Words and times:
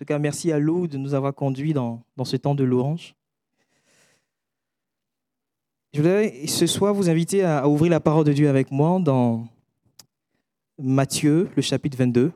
tout 0.00 0.06
cas, 0.06 0.18
merci 0.18 0.50
à 0.50 0.58
Lou 0.58 0.86
de 0.86 0.96
nous 0.96 1.12
avoir 1.12 1.34
conduits 1.34 1.74
dans, 1.74 2.02
dans 2.16 2.24
ce 2.24 2.38
temps 2.38 2.54
de 2.54 2.64
louange. 2.64 3.14
Je 5.92 6.00
voudrais 6.00 6.46
ce 6.46 6.66
soir 6.66 6.94
vous 6.94 7.10
inviter 7.10 7.44
à, 7.44 7.68
ouvrir 7.68 7.90
la 7.90 8.00
parole 8.00 8.24
de 8.24 8.32
Dieu 8.32 8.48
avec 8.48 8.70
moi 8.70 8.98
dans 8.98 9.46
Matthieu, 10.78 11.50
le 11.54 11.60
chapitre 11.60 11.98
22. 11.98 12.32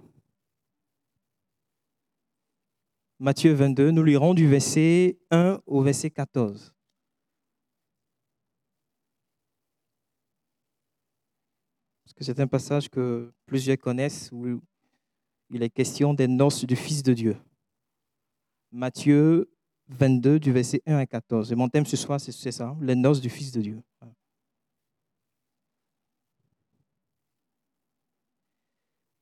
Matthieu 3.19 3.55
22, 3.55 3.93
nous 3.93 4.05
lirons 4.05 4.35
du 4.35 4.47
verset 4.47 5.17
1 5.31 5.59
au 5.65 5.81
verset 5.81 6.11
14. 6.11 6.75
Parce 12.05 12.13
que 12.13 12.25
c'est 12.25 12.41
un 12.41 12.47
passage 12.47 12.91
que 12.91 13.33
plusieurs 13.47 13.79
connaissent 13.79 14.29
où 14.33 14.61
il 15.49 15.63
est 15.63 15.71
question 15.71 16.13
des 16.13 16.29
noces 16.29 16.67
du 16.67 16.77
Fils 16.77 17.03
de 17.03 17.15
Dieu. 17.15 17.37
Matthieu 18.75 19.49
22, 19.91 20.41
du 20.41 20.51
verset 20.51 20.83
1 20.85 20.97
à 20.97 21.07
14. 21.07 21.53
Et 21.53 21.55
mon 21.55 21.69
thème 21.69 21.87
ce 21.87 21.97
soir, 21.97 22.21
c'est 22.21 22.51
ça, 22.51 22.77
les 22.81 22.97
noces 22.97 23.21
du 23.21 23.31
Fils 23.31 23.53
de 23.53 23.61
Dieu. 23.61 23.81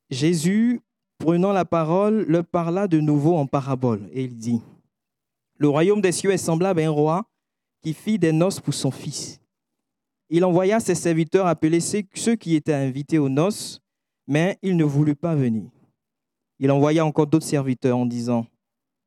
Jésus, 0.09 0.81
prenant 1.19 1.51
la 1.51 1.65
parole, 1.65 2.25
leur 2.27 2.43
parla 2.47 2.87
de 2.87 2.99
nouveau 2.99 3.37
en 3.37 3.45
parabole, 3.45 4.09
et 4.11 4.23
il 4.23 4.35
dit, 4.35 4.59
Le 5.57 5.69
royaume 5.69 6.01
des 6.01 6.11
cieux 6.11 6.31
est 6.31 6.37
semblable 6.37 6.79
à 6.79 6.87
un 6.87 6.89
roi 6.89 7.29
qui 7.83 7.93
fit 7.93 8.17
des 8.17 8.31
noces 8.31 8.59
pour 8.59 8.73
son 8.73 8.89
fils. 8.89 9.39
Il 10.29 10.45
envoya 10.45 10.79
ses 10.79 10.95
serviteurs 10.95 11.45
appeler 11.45 11.79
ceux 11.79 12.35
qui 12.35 12.55
étaient 12.55 12.73
invités 12.73 13.19
aux 13.19 13.29
noces, 13.29 13.79
mais 14.25 14.57
il 14.63 14.77
ne 14.77 14.83
voulut 14.83 15.15
pas 15.15 15.35
venir. 15.35 15.69
Il 16.57 16.71
envoya 16.71 17.05
encore 17.05 17.27
d'autres 17.27 17.45
serviteurs 17.45 17.99
en 17.99 18.07
disant, 18.07 18.47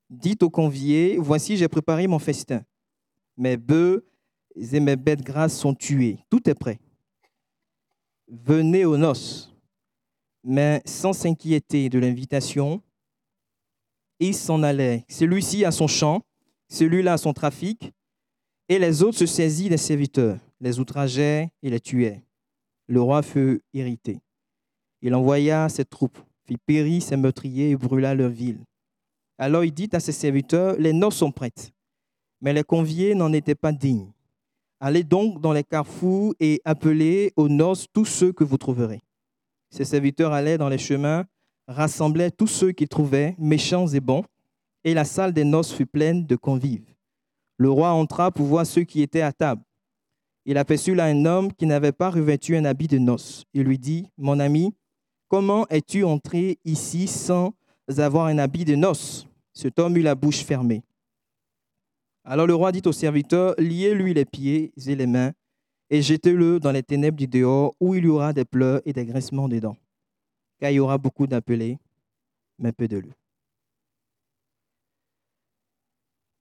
Dites 0.08 0.42
aux 0.42 0.50
conviés, 0.50 1.16
voici, 1.18 1.56
j'ai 1.56 1.68
préparé 1.68 2.06
mon 2.06 2.18
festin. 2.18 2.64
Mes 3.36 3.56
bœufs 3.56 4.06
et 4.54 4.80
mes 4.80 4.96
bêtes 4.96 5.22
grasses 5.22 5.56
sont 5.56 5.74
tués. 5.74 6.18
Tout 6.30 6.48
est 6.48 6.54
prêt. 6.54 6.78
Venez 8.28 8.84
aux 8.84 8.96
noces. 8.96 9.52
Mais 10.44 10.80
sans 10.84 11.12
s'inquiéter 11.12 11.88
de 11.88 11.98
l'invitation, 11.98 12.82
il 14.20 14.34
s'en 14.34 14.62
allait. 14.62 15.04
Celui-ci 15.08 15.64
a 15.64 15.72
son 15.72 15.88
champ, 15.88 16.22
celui-là 16.68 17.14
a 17.14 17.18
son 17.18 17.32
trafic, 17.32 17.92
et 18.68 18.78
les 18.78 19.02
autres 19.02 19.18
se 19.18 19.26
saisirent 19.26 19.70
des 19.70 19.76
serviteurs, 19.76 20.38
les 20.60 20.78
outrageaient 20.78 21.50
et 21.62 21.70
les 21.70 21.80
tuaient. 21.80 22.22
Le 22.86 23.00
roi 23.00 23.22
fut 23.22 23.62
irrité. 23.72 24.20
Il 25.02 25.14
envoya 25.14 25.68
ses 25.68 25.84
troupes, 25.84 26.18
fit 26.46 26.56
périr 26.56 27.02
ses 27.02 27.16
meurtriers 27.16 27.70
et 27.70 27.76
brûla 27.76 28.14
leur 28.14 28.30
ville. 28.30 28.64
Alors 29.38 29.64
il 29.64 29.72
dit 29.72 29.90
à 29.92 30.00
ses 30.00 30.12
serviteurs, 30.12 30.76
les 30.78 30.92
noces 30.92 31.16
sont 31.16 31.32
prêtes, 31.32 31.72
mais 32.40 32.52
les 32.52 32.64
conviés 32.64 33.14
n'en 33.14 33.32
étaient 33.32 33.54
pas 33.54 33.72
dignes. 33.72 34.12
Allez 34.80 35.04
donc 35.04 35.40
dans 35.40 35.52
les 35.52 35.64
carrefours 35.64 36.34
et 36.40 36.60
appelez 36.64 37.32
aux 37.36 37.48
noces 37.48 37.86
tous 37.92 38.04
ceux 38.04 38.32
que 38.32 38.44
vous 38.44 38.58
trouverez. 38.58 39.00
Ses 39.70 39.84
serviteurs 39.84 40.32
allaient 40.32 40.58
dans 40.58 40.68
les 40.68 40.78
chemins, 40.78 41.24
rassemblaient 41.66 42.30
tous 42.30 42.46
ceux 42.46 42.72
qu'ils 42.72 42.88
trouvaient, 42.88 43.34
méchants 43.38 43.88
et 43.88 44.00
bons, 44.00 44.24
et 44.84 44.94
la 44.94 45.04
salle 45.04 45.32
des 45.32 45.44
noces 45.44 45.72
fut 45.72 45.86
pleine 45.86 46.26
de 46.26 46.36
convives. 46.36 46.94
Le 47.56 47.70
roi 47.70 47.90
entra 47.90 48.30
pour 48.30 48.46
voir 48.46 48.66
ceux 48.66 48.84
qui 48.84 49.02
étaient 49.02 49.22
à 49.22 49.32
table. 49.32 49.62
Il 50.44 50.58
aperçut 50.58 50.94
là 50.94 51.06
un 51.06 51.24
homme 51.24 51.52
qui 51.52 51.66
n'avait 51.66 51.92
pas 51.92 52.10
revêtu 52.10 52.56
un 52.56 52.64
habit 52.64 52.86
de 52.86 52.98
noces. 52.98 53.44
Il 53.52 53.64
lui 53.64 53.78
dit, 53.78 54.08
Mon 54.16 54.38
ami, 54.38 54.74
comment 55.28 55.66
es-tu 55.68 56.04
entré 56.04 56.58
ici 56.64 57.08
sans 57.08 57.54
avoir 57.98 58.26
un 58.26 58.38
habit 58.38 58.64
de 58.64 58.74
noces. 58.74 59.26
Cet 59.52 59.78
homme 59.78 59.96
eut 59.96 60.02
la 60.02 60.14
bouche 60.14 60.44
fermée. 60.44 60.82
Alors 62.24 62.46
le 62.46 62.54
roi 62.54 62.72
dit 62.72 62.82
au 62.84 62.92
serviteur, 62.92 63.54
liez-lui 63.58 64.12
les 64.12 64.24
pieds 64.24 64.72
et 64.86 64.96
les 64.96 65.06
mains 65.06 65.32
et 65.90 66.02
jetez-le 66.02 66.58
dans 66.58 66.72
les 66.72 66.82
ténèbres 66.82 67.16
du 67.16 67.26
dehors 67.26 67.74
où 67.80 67.94
il 67.94 68.04
y 68.04 68.08
aura 68.08 68.32
des 68.32 68.44
pleurs 68.44 68.80
et 68.84 68.92
des 68.92 69.04
graissements 69.04 69.48
des 69.48 69.60
dents. 69.60 69.76
Car 70.58 70.70
il 70.70 70.74
y 70.74 70.80
aura 70.80 70.98
beaucoup 70.98 71.26
d'appelés, 71.26 71.78
mais 72.58 72.72
peu 72.72 72.88
de 72.88 72.98
lieux. 72.98 73.14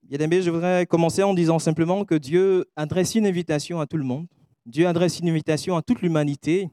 Bien 0.02 0.18
aimé, 0.20 0.40
je 0.40 0.50
voudrais 0.50 0.86
commencer 0.86 1.22
en 1.22 1.34
disant 1.34 1.58
simplement 1.58 2.04
que 2.04 2.14
Dieu 2.14 2.64
adresse 2.76 3.14
une 3.14 3.26
invitation 3.26 3.80
à 3.80 3.86
tout 3.86 3.96
le 3.96 4.04
monde. 4.04 4.26
Dieu 4.64 4.86
adresse 4.86 5.18
une 5.20 5.28
invitation 5.28 5.76
à 5.76 5.82
toute 5.82 6.00
l'humanité, 6.00 6.70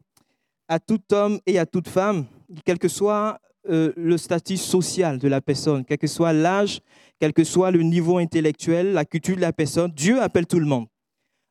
à 0.68 0.80
tout 0.80 1.02
homme 1.12 1.40
et 1.46 1.60
à 1.60 1.66
toute 1.66 1.88
femme, 1.88 2.26
quel 2.66 2.80
que 2.80 2.88
soit 2.88 3.40
euh, 3.70 3.94
le 3.96 4.18
statut 4.18 4.58
social 4.58 5.18
de 5.18 5.28
la 5.30 5.40
personne, 5.40 5.86
quel 5.86 5.98
que 5.98 6.08
soit 6.08 6.34
l'âge, 6.34 6.82
quel 7.20 7.32
que 7.32 7.46
soit 7.46 7.72
le 7.72 7.82
niveau 7.82 8.18
intellectuel, 8.18 8.92
la 8.92 9.06
culture 9.06 9.38
de 9.38 9.42
la 9.42 9.54
personne, 9.54 9.92
Dieu 9.92 10.22
appelle 10.22 10.46
tout 10.46 10.60
le 10.60 10.66
monde. 10.66 10.88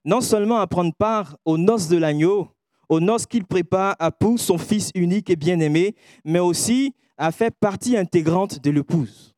Non 0.05 0.21
seulement 0.21 0.59
à 0.59 0.67
prendre 0.67 0.93
part 0.95 1.39
aux 1.47 1.57
noces 1.57 1.89
de 1.89 1.97
l'agneau, 1.97 2.49
aux 2.91 3.01
noces 3.01 3.25
qu'il 3.25 3.47
prépare 3.47 3.97
à 3.99 4.11
pour 4.11 4.39
son 4.39 4.59
fils 4.59 4.91
unique 4.95 5.31
et 5.31 5.37
bien-aimé, 5.37 5.95
mais 6.25 6.39
aussi 6.39 6.93
à 7.17 7.33
faire 7.33 7.53
partie 7.59 7.97
intégrante 7.97 8.63
de 8.63 8.71
l'épouse. 8.71 9.35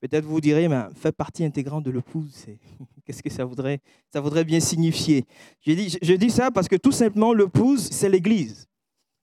Peut-être 0.00 0.26
vous 0.26 0.42
direz, 0.42 0.68
mais 0.68 0.82
faire 0.94 1.14
partie 1.14 1.44
intégrante 1.44 1.84
de 1.84 1.90
l'épouse, 1.90 2.44
qu'est-ce 3.06 3.22
que 3.22 3.30
ça 3.30 3.46
voudrait, 3.46 3.80
ça 4.12 4.20
voudrait 4.20 4.44
bien 4.44 4.60
signifier 4.60 5.24
je 5.60 5.72
dis, 5.72 5.96
je 6.02 6.12
dis 6.12 6.30
ça 6.30 6.50
parce 6.50 6.68
que 6.68 6.76
tout 6.76 6.92
simplement, 6.92 7.32
l'épouse, 7.32 7.88
c'est 7.90 8.10
l'Église, 8.10 8.66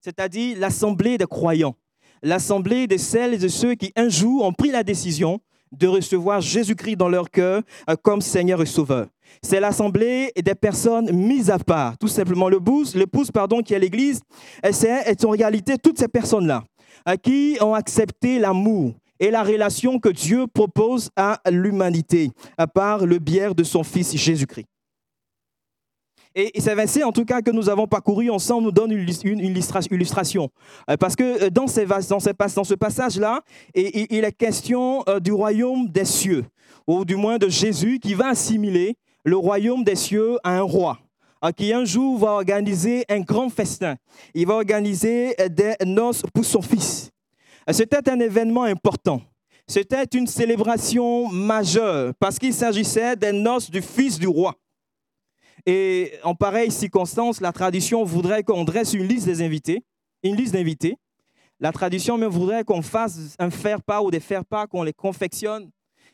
c'est-à-dire 0.01 0.57
l'assemblée 0.57 1.19
des 1.19 1.27
croyants 1.27 1.75
l'assemblée 2.25 2.87
de 2.87 2.97
celles 2.97 3.45
et 3.45 3.49
ceux 3.49 3.75
qui 3.75 3.93
un 3.95 4.09
jour 4.09 4.43
ont 4.43 4.51
pris 4.51 4.71
la 4.71 4.83
décision 4.83 5.39
de 5.71 5.87
recevoir 5.87 6.41
Jésus-Christ 6.41 6.95
dans 6.95 7.07
leur 7.07 7.29
cœur 7.29 7.61
euh, 7.89 7.95
comme 8.01 8.19
Seigneur 8.21 8.61
et 8.61 8.65
Sauveur. 8.65 9.07
C'est 9.43 9.59
l'assemblée 9.59 10.31
des 10.35 10.55
personnes 10.55 11.11
mises 11.11 11.51
à 11.51 11.59
part. 11.59 11.97
Tout 11.97 12.07
simplement, 12.07 12.49
l'épouse, 12.49 12.95
l'épouse 12.95 13.29
pardon, 13.31 13.61
qui 13.61 13.73
est 13.73 13.79
l'Église, 13.79 14.21
c'est 14.71 15.23
en 15.25 15.29
réalité 15.29 15.77
toutes 15.77 15.99
ces 15.99 16.07
personnes-là 16.07 16.63
euh, 17.07 17.15
qui 17.15 17.57
ont 17.61 17.75
accepté 17.75 18.39
l'amour 18.39 18.93
et 19.19 19.29
la 19.29 19.43
relation 19.43 19.99
que 19.99 20.09
Dieu 20.09 20.47
propose 20.47 21.09
à 21.15 21.39
l'humanité 21.49 22.31
à 22.57 22.65
part 22.65 23.05
le 23.05 23.19
bière 23.19 23.53
de 23.53 23.63
son 23.63 23.83
Fils 23.83 24.15
Jésus-Christ. 24.17 24.65
Et, 26.35 26.59
ces 26.59 26.75
versets, 26.75 27.03
en 27.03 27.13
tout 27.13 27.23
cas, 27.23 27.41
que 27.41 27.49
nous 27.49 27.69
avons 27.69 27.87
parcouru 27.87 28.29
ensemble, 28.29 28.65
nous 28.65 28.71
donnent 28.71 28.91
une, 28.91 29.39
illustration. 29.39 30.49
Euh, 30.89 30.97
parce 30.97 31.15
que 31.15 31.45
euh, 31.45 31.49
dans, 31.49 31.67
ces, 31.67 31.85
ce 31.85 32.73
passage-là, 32.73 33.41
il 33.73 34.23
est 34.25 34.31
question 34.33 35.03
euh, 35.07 35.21
du 35.21 35.31
royaume 35.31 35.87
des 35.87 36.03
cieux, 36.03 36.43
ou 36.87 37.05
du 37.05 37.15
moins 37.15 37.37
de 37.37 37.47
Jésus 37.47 37.99
qui 37.99 38.13
va 38.13 38.29
assimiler 38.29 38.97
le 39.23 39.37
royaume 39.37 39.83
des 39.83 39.95
cieux 39.95 40.37
à 40.43 40.57
un 40.57 40.61
roi 40.61 40.99
qui 41.55 41.71
un 41.71 41.85
jour 41.85 42.17
va 42.17 42.31
organiser 42.31 43.05
un 43.07 43.19
grand 43.19 43.49
festin. 43.49 43.97
Il 44.33 44.47
va 44.47 44.55
organiser 44.55 45.35
des 45.51 45.75
noces 45.85 46.23
pour 46.33 46.43
son 46.43 46.63
fils. 46.63 47.11
C'était 47.69 48.09
un 48.09 48.19
événement 48.19 48.63
important. 48.63 49.21
C'était 49.67 50.05
une 50.15 50.25
célébration 50.25 51.27
majeure 51.27 52.13
parce 52.19 52.39
qu'il 52.39 52.51
s'agissait 52.51 53.15
des 53.15 53.31
noces 53.31 53.69
du 53.69 53.83
fils 53.83 54.17
du 54.17 54.25
roi. 54.25 54.55
Et 55.65 56.13
en 56.23 56.35
pareille 56.35 56.71
circonstance, 56.71 57.41
la 57.41 57.51
tradition 57.51 58.03
voudrait 58.03 58.43
qu'on 58.43 58.63
dresse 58.63 58.93
une 58.93 59.07
liste 59.07 59.25
des 59.25 59.41
invités, 59.41 59.83
une 60.23 60.35
liste 60.35 60.53
d'invités. 60.53 60.97
La 61.59 61.71
tradition 61.71 62.17
même 62.17 62.29
voudrait 62.29 62.63
qu'on 62.63 62.81
fasse 62.81 63.35
un 63.39 63.49
faire-part 63.49 64.03
ou 64.03 64.11
des 64.11 64.19
faire-part, 64.19 64.67
qu'on 64.67 64.83
les 64.83 64.93
confectionne. 64.93 65.71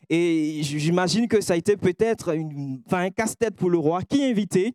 Et 0.08 0.60
j'imagine 0.62 1.28
que 1.28 1.40
ça 1.40 1.54
a 1.54 1.56
été 1.56 1.76
peut-être 1.76 2.34
un 2.90 3.10
casse-tête 3.10 3.56
pour 3.56 3.70
le 3.70 3.78
roi. 3.78 4.02
Qui 4.02 4.24
invité? 4.24 4.74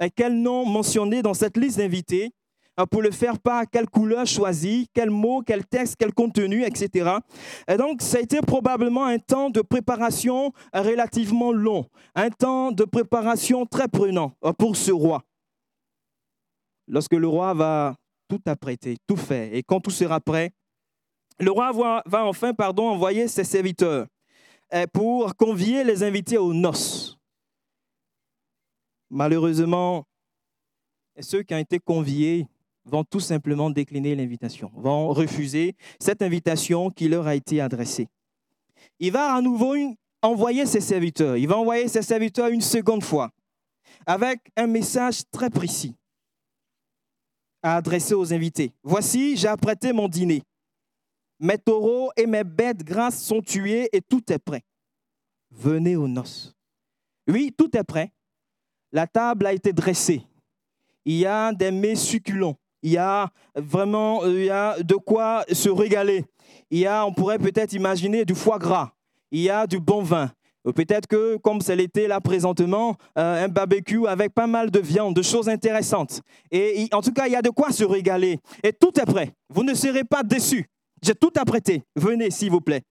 Et 0.00 0.10
quel 0.10 0.40
nom 0.40 0.66
mentionné 0.66 1.22
dans 1.22 1.34
cette 1.34 1.56
liste 1.56 1.78
d'invités? 1.78 2.30
Pour 2.84 3.00
le 3.00 3.10
faire 3.10 3.38
part, 3.38 3.64
quelle 3.70 3.88
couleur 3.88 4.26
choisir, 4.26 4.86
quel 4.92 5.08
mot, 5.08 5.40
quel 5.40 5.64
texte, 5.64 5.96
quel 5.98 6.12
contenu, 6.12 6.62
etc. 6.62 7.10
Et 7.66 7.76
donc, 7.76 8.02
ça 8.02 8.18
a 8.18 8.20
été 8.20 8.40
probablement 8.42 9.06
un 9.06 9.18
temps 9.18 9.48
de 9.48 9.62
préparation 9.62 10.52
relativement 10.74 11.52
long, 11.52 11.86
un 12.14 12.28
temps 12.28 12.72
de 12.72 12.84
préparation 12.84 13.64
très 13.64 13.88
prenant 13.88 14.32
euh, 14.44 14.52
pour 14.52 14.76
ce 14.76 14.92
roi. 14.92 15.22
Lorsque 16.86 17.14
le 17.14 17.26
roi 17.26 17.54
va 17.54 17.96
tout 18.28 18.40
apprêter, 18.46 18.98
tout 19.06 19.16
faire, 19.16 19.54
et 19.54 19.62
quand 19.62 19.80
tout 19.80 19.90
sera 19.90 20.20
prêt, 20.20 20.52
le 21.38 21.50
roi 21.50 21.72
va, 21.72 22.26
enfin 22.26 22.52
pardon, 22.52 22.88
envoyer 22.88 23.28
ses 23.28 23.44
serviteurs 23.44 24.06
euh, 24.74 24.86
pour 24.92 25.34
convier 25.36 25.84
les 25.84 26.02
invités 26.02 26.38
aux 26.38 26.52
noces. 26.52 27.18
Malheureusement, 29.10 30.04
ceux 31.20 31.42
qui 31.42 31.54
ont 31.54 31.58
été 31.58 31.78
conviés 31.78 32.46
vont 32.86 33.04
tout 33.04 33.20
simplement 33.20 33.68
décliner 33.70 34.14
l'invitation, 34.14 34.70
vont 34.74 35.08
refuser 35.08 35.74
cette 36.00 36.22
invitation 36.22 36.90
qui 36.90 37.08
leur 37.08 37.26
a 37.26 37.34
été 37.34 37.60
adressée. 37.60 38.08
Il 38.98 39.12
va 39.12 39.34
à 39.34 39.42
nouveau 39.42 39.74
envoyer 40.22 40.66
ses 40.66 40.80
serviteurs. 40.80 41.36
Il 41.36 41.48
va 41.48 41.58
envoyer 41.58 41.88
ses 41.88 42.02
serviteurs 42.02 42.48
une 42.48 42.60
seconde 42.60 43.02
fois 43.02 43.30
avec 44.06 44.40
un 44.56 44.66
message 44.66 45.22
très 45.30 45.50
précis 45.50 45.94
à 47.62 47.76
adresser 47.76 48.14
aux 48.14 48.32
invités. 48.32 48.72
Voici, 48.82 49.36
j'ai 49.36 49.48
apprêté 49.48 49.92
mon 49.92 50.08
dîner. 50.08 50.42
Mes 51.38 51.58
taureaux 51.58 52.10
et 52.16 52.26
mes 52.26 52.44
bêtes 52.44 52.82
grasses 52.82 53.22
sont 53.22 53.42
tués 53.42 53.88
et 53.92 54.00
tout 54.00 54.22
est 54.32 54.38
prêt. 54.38 54.62
Venez 55.50 55.96
aux 55.96 56.08
noces. 56.08 56.54
Oui, 57.28 57.52
tout 57.56 57.76
est 57.76 57.84
prêt. 57.84 58.12
La 58.92 59.06
table 59.06 59.46
a 59.46 59.52
été 59.52 59.72
dressée. 59.72 60.22
Il 61.04 61.16
y 61.16 61.26
a 61.26 61.52
des 61.52 61.70
mets 61.70 61.96
succulents. 61.96 62.56
Il 62.86 62.92
y 62.92 62.98
a 62.98 63.30
vraiment 63.56 64.22
euh, 64.22 64.30
il 64.30 64.44
y 64.44 64.50
a 64.50 64.80
de 64.80 64.94
quoi 64.94 65.44
se 65.50 65.68
régaler. 65.68 66.24
Il 66.70 66.78
y 66.78 66.86
a, 66.86 67.04
on 67.04 67.12
pourrait 67.12 67.40
peut-être 67.40 67.72
imaginer 67.72 68.24
du 68.24 68.36
foie 68.36 68.60
gras. 68.60 68.92
Il 69.32 69.40
y 69.40 69.50
a 69.50 69.66
du 69.66 69.80
bon 69.80 70.02
vin. 70.02 70.30
Peut-être 70.62 71.08
que, 71.08 71.36
comme 71.38 71.60
c'est 71.60 71.74
l'été 71.74 72.06
là 72.06 72.20
présentement, 72.20 72.94
euh, 73.18 73.44
un 73.44 73.48
barbecue 73.48 74.06
avec 74.06 74.32
pas 74.32 74.46
mal 74.46 74.70
de 74.70 74.78
viande, 74.78 75.16
de 75.16 75.22
choses 75.22 75.48
intéressantes. 75.48 76.20
Et 76.52 76.88
en 76.92 77.00
tout 77.00 77.12
cas, 77.12 77.26
il 77.26 77.32
y 77.32 77.36
a 77.36 77.42
de 77.42 77.50
quoi 77.50 77.72
se 77.72 77.82
régaler. 77.82 78.38
Et 78.62 78.72
tout 78.72 78.92
est 79.00 79.04
prêt. 79.04 79.32
Vous 79.48 79.64
ne 79.64 79.74
serez 79.74 80.04
pas 80.04 80.22
déçus. 80.22 80.66
J'ai 81.02 81.16
tout 81.16 81.32
apprêté. 81.36 81.82
Venez, 81.96 82.30
s'il 82.30 82.52
vous 82.52 82.60
plaît. 82.60 82.82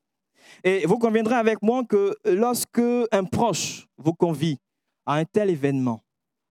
Et 0.65 0.85
vous 0.85 0.99
conviendrez 0.99 1.35
avec 1.35 1.61
moi 1.61 1.83
que 1.87 2.13
lorsque 2.25 2.81
un 3.13 3.23
proche 3.23 3.87
vous 3.97 4.13
convie 4.13 4.57
à 5.05 5.15
un 5.15 5.23
tel 5.23 5.49
événement, 5.49 6.04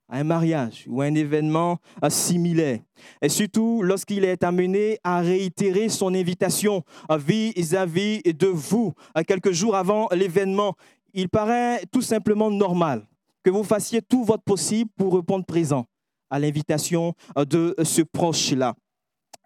à 0.08 0.18
un 0.18 0.24
mariage 0.24 0.84
ou 0.88 1.00
à 1.00 1.06
un 1.06 1.14
événement 1.14 1.78
similaire, 2.08 2.80
et 3.22 3.28
surtout 3.28 3.82
lorsqu'il 3.82 4.24
est 4.24 4.44
amené 4.44 4.98
à 5.02 5.20
réitérer 5.20 5.88
son 5.88 6.14
invitation 6.14 6.82
vis-à-vis 7.10 8.22
de 8.22 8.46
vous 8.46 8.92
quelques 9.26 9.52
jours 9.52 9.76
avant 9.76 10.08
l'événement, 10.12 10.74
il 11.14 11.28
paraît 11.28 11.82
tout 11.92 12.02
simplement 12.02 12.50
normal 12.50 13.06
que 13.42 13.50
vous 13.50 13.64
fassiez 13.64 14.02
tout 14.02 14.24
votre 14.24 14.42
possible 14.42 14.90
pour 14.96 15.14
répondre 15.14 15.44
présent 15.44 15.86
à 16.30 16.38
l'invitation 16.38 17.14
de 17.36 17.74
ce 17.82 18.02
proche-là. 18.02 18.74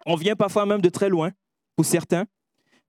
On 0.05 0.15
vient 0.15 0.35
parfois 0.35 0.65
même 0.65 0.81
de 0.81 0.89
très 0.89 1.09
loin 1.09 1.31
pour 1.75 1.85
certains. 1.85 2.25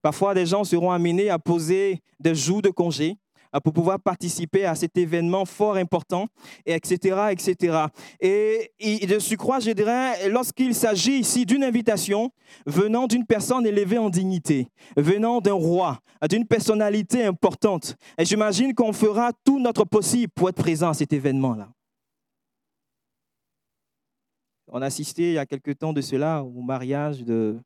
Parfois, 0.01 0.33
des 0.33 0.47
gens 0.47 0.65
seront 0.65 0.91
amenés 0.91 1.29
à 1.29 1.39
poser 1.39 2.01
des 2.19 2.35
jours 2.35 2.63
de 2.63 2.71
congé 2.71 3.19
pour 3.59 3.73
pouvoir 3.73 3.99
participer 3.99 4.65
à 4.65 4.75
cet 4.75 4.97
événement 4.97 5.45
fort 5.45 5.77
important, 5.77 6.29
etc., 6.65 7.31
etc. 7.31 7.87
Et, 8.21 8.71
de 9.07 9.19
surcroît, 9.19 9.59
je 9.59 9.73
dirais, 9.73 10.29
lorsqu'il 10.29 10.75
s'agit 10.75 11.19
ici 11.19 11.45
d'une 11.45 11.65
invitation 11.65 12.31
venant 12.67 13.07
d'une 13.07 13.27
personne 13.27 13.67
élevée 13.67 13.99
en 13.99 14.11
dignité, 14.11 14.69
venant 14.97 15.41
d'un 15.41 15.55
roi, 15.55 15.99
d'une 16.29 16.47
personnalité 16.47 17.25
importante, 17.25 17.97
et 18.19 18.25
j'imagine 18.25 18.75
qu'on 18.75 18.93
fera 18.93 19.33
tout 19.45 19.59
notre 19.59 19.85
possible 19.85 20.33
pour 20.35 20.49
être 20.49 20.63
présent 20.63 20.91
à 20.91 20.95
cet 20.95 21.13
événement-là. 21.13 21.69
On 24.69 24.81
a 24.83 24.87
assisté 24.87 25.31
il 25.31 25.35
y 25.35 25.39
a 25.39 25.47
quelque 25.47 25.73
temps 25.73 25.93
de 25.93 26.01
cela 26.01 26.45
au 26.45 26.61
mariage 26.63 27.25
de, 27.25 27.59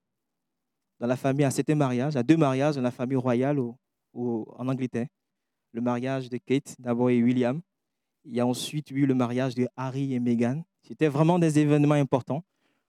dans 0.98 1.06
la 1.06 1.16
famille, 1.16 1.44
à 1.44 1.50
cet 1.50 1.68
mariage, 1.68 2.16
à 2.16 2.22
deux 2.22 2.38
mariages 2.38 2.76
dans 2.76 2.82
la 2.82 2.90
famille 2.90 3.16
royale 3.16 3.58
en 4.14 4.68
Angleterre. 4.68 5.08
Le 5.74 5.80
mariage 5.80 6.30
de 6.30 6.38
Kate, 6.38 6.76
d'abord, 6.78 7.10
et 7.10 7.20
William. 7.20 7.60
Il 8.24 8.32
y 8.32 8.38
a 8.38 8.46
ensuite 8.46 8.92
eu 8.92 9.06
le 9.06 9.14
mariage 9.14 9.56
de 9.56 9.66
Harry 9.76 10.14
et 10.14 10.20
Meghan. 10.20 10.62
C'était 10.86 11.08
vraiment 11.08 11.40
des 11.40 11.58
événements 11.58 11.96
importants. 11.96 12.44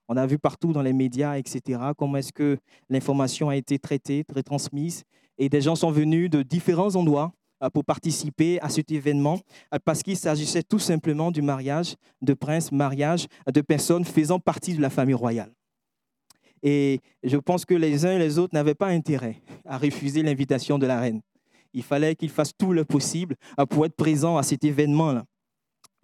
On 0.07 0.15
a 0.17 0.27
vu 0.27 0.37
partout 0.37 0.71
dans 0.71 0.83
les 0.83 0.93
médias, 0.93 1.35
etc., 1.35 1.79
comment 1.97 2.17
est-ce 2.17 2.31
que 2.31 2.59
l'information 2.91 3.49
a 3.49 3.55
été 3.55 3.79
traitée, 3.79 4.23
retransmise. 4.31 5.03
Et 5.39 5.49
des 5.49 5.61
gens 5.61 5.75
sont 5.75 5.89
venus 5.89 6.29
de 6.29 6.43
différents 6.43 6.95
endroits 6.95 7.33
euh, 7.63 7.71
pour 7.71 7.83
participer 7.83 8.61
à 8.61 8.69
cet 8.69 8.91
événement 8.91 9.39
euh, 9.73 9.79
parce 9.83 10.03
qu'il 10.03 10.15
s'agissait 10.15 10.61
tout 10.61 10.77
simplement 10.77 11.31
du 11.31 11.41
mariage 11.41 11.95
de 12.21 12.35
princes, 12.35 12.71
mariage 12.71 13.25
de 13.51 13.61
personnes 13.61 14.05
faisant 14.05 14.39
partie 14.39 14.75
de 14.75 14.81
la 14.83 14.91
famille 14.91 15.15
royale. 15.15 15.51
Et 16.61 16.99
je 17.23 17.37
pense 17.37 17.65
que 17.65 17.73
les 17.73 18.05
uns 18.05 18.11
et 18.11 18.19
les 18.19 18.37
autres 18.37 18.53
n'avaient 18.53 18.75
pas 18.75 18.89
intérêt 18.89 19.41
à 19.65 19.79
refuser 19.79 20.21
l'invitation 20.21 20.77
de 20.77 20.85
la 20.85 20.99
reine. 20.99 21.21
Il 21.75 21.83
fallait 21.83 22.15
qu'ils 22.15 22.29
fassent 22.29 22.57
tout 22.57 22.73
le 22.73 22.85
possible 22.85 23.35
pour 23.69 23.85
être 23.85 23.95
présents 23.95 24.37
à 24.37 24.43
cet 24.43 24.63
événement-là. 24.63 25.25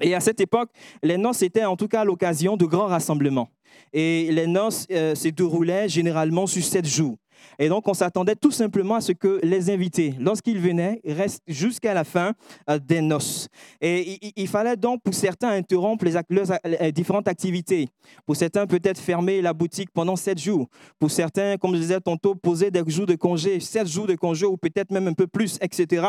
Et 0.01 0.15
à 0.15 0.19
cette 0.19 0.41
époque, 0.41 0.69
les 1.01 1.17
noces 1.17 1.41
étaient 1.41 1.65
en 1.65 1.77
tout 1.77 1.87
cas 1.87 2.03
l'occasion 2.03 2.57
de 2.57 2.65
grands 2.65 2.87
rassemblements. 2.87 3.49
Et 3.93 4.31
les 4.31 4.47
noces 4.47 4.85
euh, 4.91 5.15
se 5.15 5.29
déroulaient 5.29 5.87
généralement 5.87 6.47
sur 6.47 6.63
sept 6.63 6.85
jours. 6.85 7.17
Et 7.59 7.69
donc, 7.69 7.87
on 7.87 7.93
s'attendait 7.93 8.35
tout 8.35 8.51
simplement 8.51 8.95
à 8.95 9.01
ce 9.01 9.11
que 9.11 9.39
les 9.43 9.69
invités, 9.69 10.15
lorsqu'ils 10.19 10.59
venaient, 10.59 11.01
restent 11.05 11.43
jusqu'à 11.47 11.93
la 11.93 12.03
fin 12.03 12.33
euh, 12.69 12.79
des 12.79 13.01
noces. 13.01 13.47
Et 13.79 14.19
il, 14.35 14.47
fallait 14.47 14.75
donc, 14.75 15.01
pour 15.03 15.13
certains, 15.13 15.49
interrompre 15.49 16.05
les, 16.05 16.91
différentes 16.91 17.27
activités. 17.27 17.89
Pour 18.25 18.35
certains, 18.35 18.65
peut-être 18.67 18.99
fermer 18.99 19.41
la 19.41 19.53
boutique 19.53 19.89
pendant 19.93 20.15
sept 20.15 20.39
jours. 20.39 20.67
Pour 20.99 21.11
certains, 21.11 21.57
comme 21.57 21.75
je 21.75 21.81
disais 21.81 22.01
tantôt, 22.01 22.35
poser 22.35 22.71
des 22.71 22.83
jours 22.87 23.05
de 23.05 23.15
congé, 23.15 23.59
sept 23.59 23.87
jours 23.87 24.07
de 24.07 24.15
congé 24.15 24.45
ou 24.45 24.57
peut-être 24.57 24.91
même 24.91 25.07
un 25.07 25.13
peu 25.13 25.27
plus, 25.27 25.57
etc. 25.61 26.05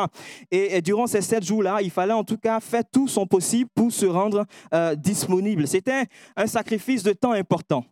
Et, 0.51 0.81
durant 0.83 1.07
ces 1.07 1.23
sept 1.23 1.45
jours-là, 1.45 1.79
il 1.83 1.91
fallait 1.91 2.13
en 2.13 2.25
tout 2.25 2.39
cas 2.39 2.61
faire 2.61 2.83
tout 2.91 3.09
son 3.09 3.27
possible 3.27 3.71
pour 3.75 3.93
se 3.93 4.07
rendre 4.07 4.45
euh, 4.75 4.95
disponible. 4.95 5.67
C'était 5.67 6.05
un 6.37 6.47
sacrifice 6.47 7.03
de 7.03 7.13
temps 7.13 7.33
important 7.33 7.85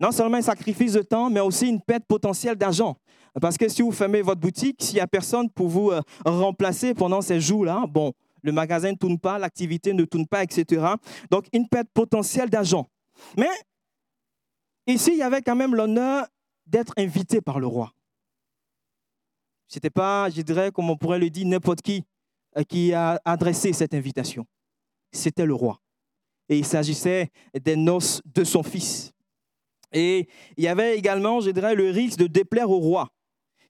non 0.00 0.12
seulement 0.12 0.36
un 0.36 0.42
sacrifice 0.42 0.92
de 0.92 1.02
temps, 1.02 1.30
mais 1.30 1.40
aussi 1.40 1.68
une 1.68 1.80
perte 1.80 2.04
potentielle 2.04 2.56
d'argent. 2.56 2.96
Parce 3.40 3.56
que 3.56 3.68
si 3.68 3.82
vous 3.82 3.92
fermez 3.92 4.22
votre 4.22 4.40
boutique, 4.40 4.82
s'il 4.82 4.94
n'y 4.94 5.00
a 5.00 5.06
personne 5.06 5.50
pour 5.50 5.68
vous 5.68 5.90
euh, 5.90 6.00
remplacer 6.24 6.94
pendant 6.94 7.20
ces 7.20 7.40
jours-là, 7.40 7.84
bon, 7.88 8.12
le 8.42 8.52
magasin 8.52 8.92
ne 8.92 8.96
tourne 8.96 9.18
pas, 9.18 9.38
l'activité 9.38 9.92
ne 9.92 10.04
tourne 10.04 10.26
pas, 10.26 10.42
etc. 10.42 10.84
Donc, 11.30 11.46
une 11.52 11.68
perte 11.68 11.88
potentielle 11.92 12.50
d'argent. 12.50 12.88
Mais 13.36 13.50
ici, 14.86 15.10
il 15.12 15.18
y 15.18 15.22
avait 15.22 15.42
quand 15.42 15.56
même 15.56 15.74
l'honneur 15.74 16.26
d'être 16.66 16.94
invité 16.96 17.40
par 17.40 17.60
le 17.60 17.66
roi. 17.66 17.92
Ce 19.68 19.76
n'était 19.76 19.90
pas, 19.90 20.30
je 20.30 20.40
dirais, 20.42 20.70
comme 20.72 20.90
on 20.90 20.96
pourrait 20.96 21.18
le 21.18 21.30
dire, 21.30 21.46
n'importe 21.46 21.82
qui 21.82 22.04
euh, 22.56 22.62
qui 22.62 22.94
a 22.94 23.20
adressé 23.24 23.72
cette 23.72 23.94
invitation. 23.94 24.46
C'était 25.12 25.44
le 25.44 25.54
roi. 25.54 25.80
Et 26.48 26.58
il 26.58 26.64
s'agissait 26.64 27.30
des 27.54 27.76
noces 27.76 28.22
de 28.24 28.42
son 28.42 28.62
fils. 28.62 29.12
Et 29.92 30.28
il 30.56 30.64
y 30.64 30.68
avait 30.68 30.96
également, 30.96 31.40
je 31.40 31.50
dirais, 31.50 31.74
le 31.74 31.90
risque 31.90 32.18
de 32.18 32.26
déplaire 32.26 32.70
au 32.70 32.78
roi. 32.78 33.08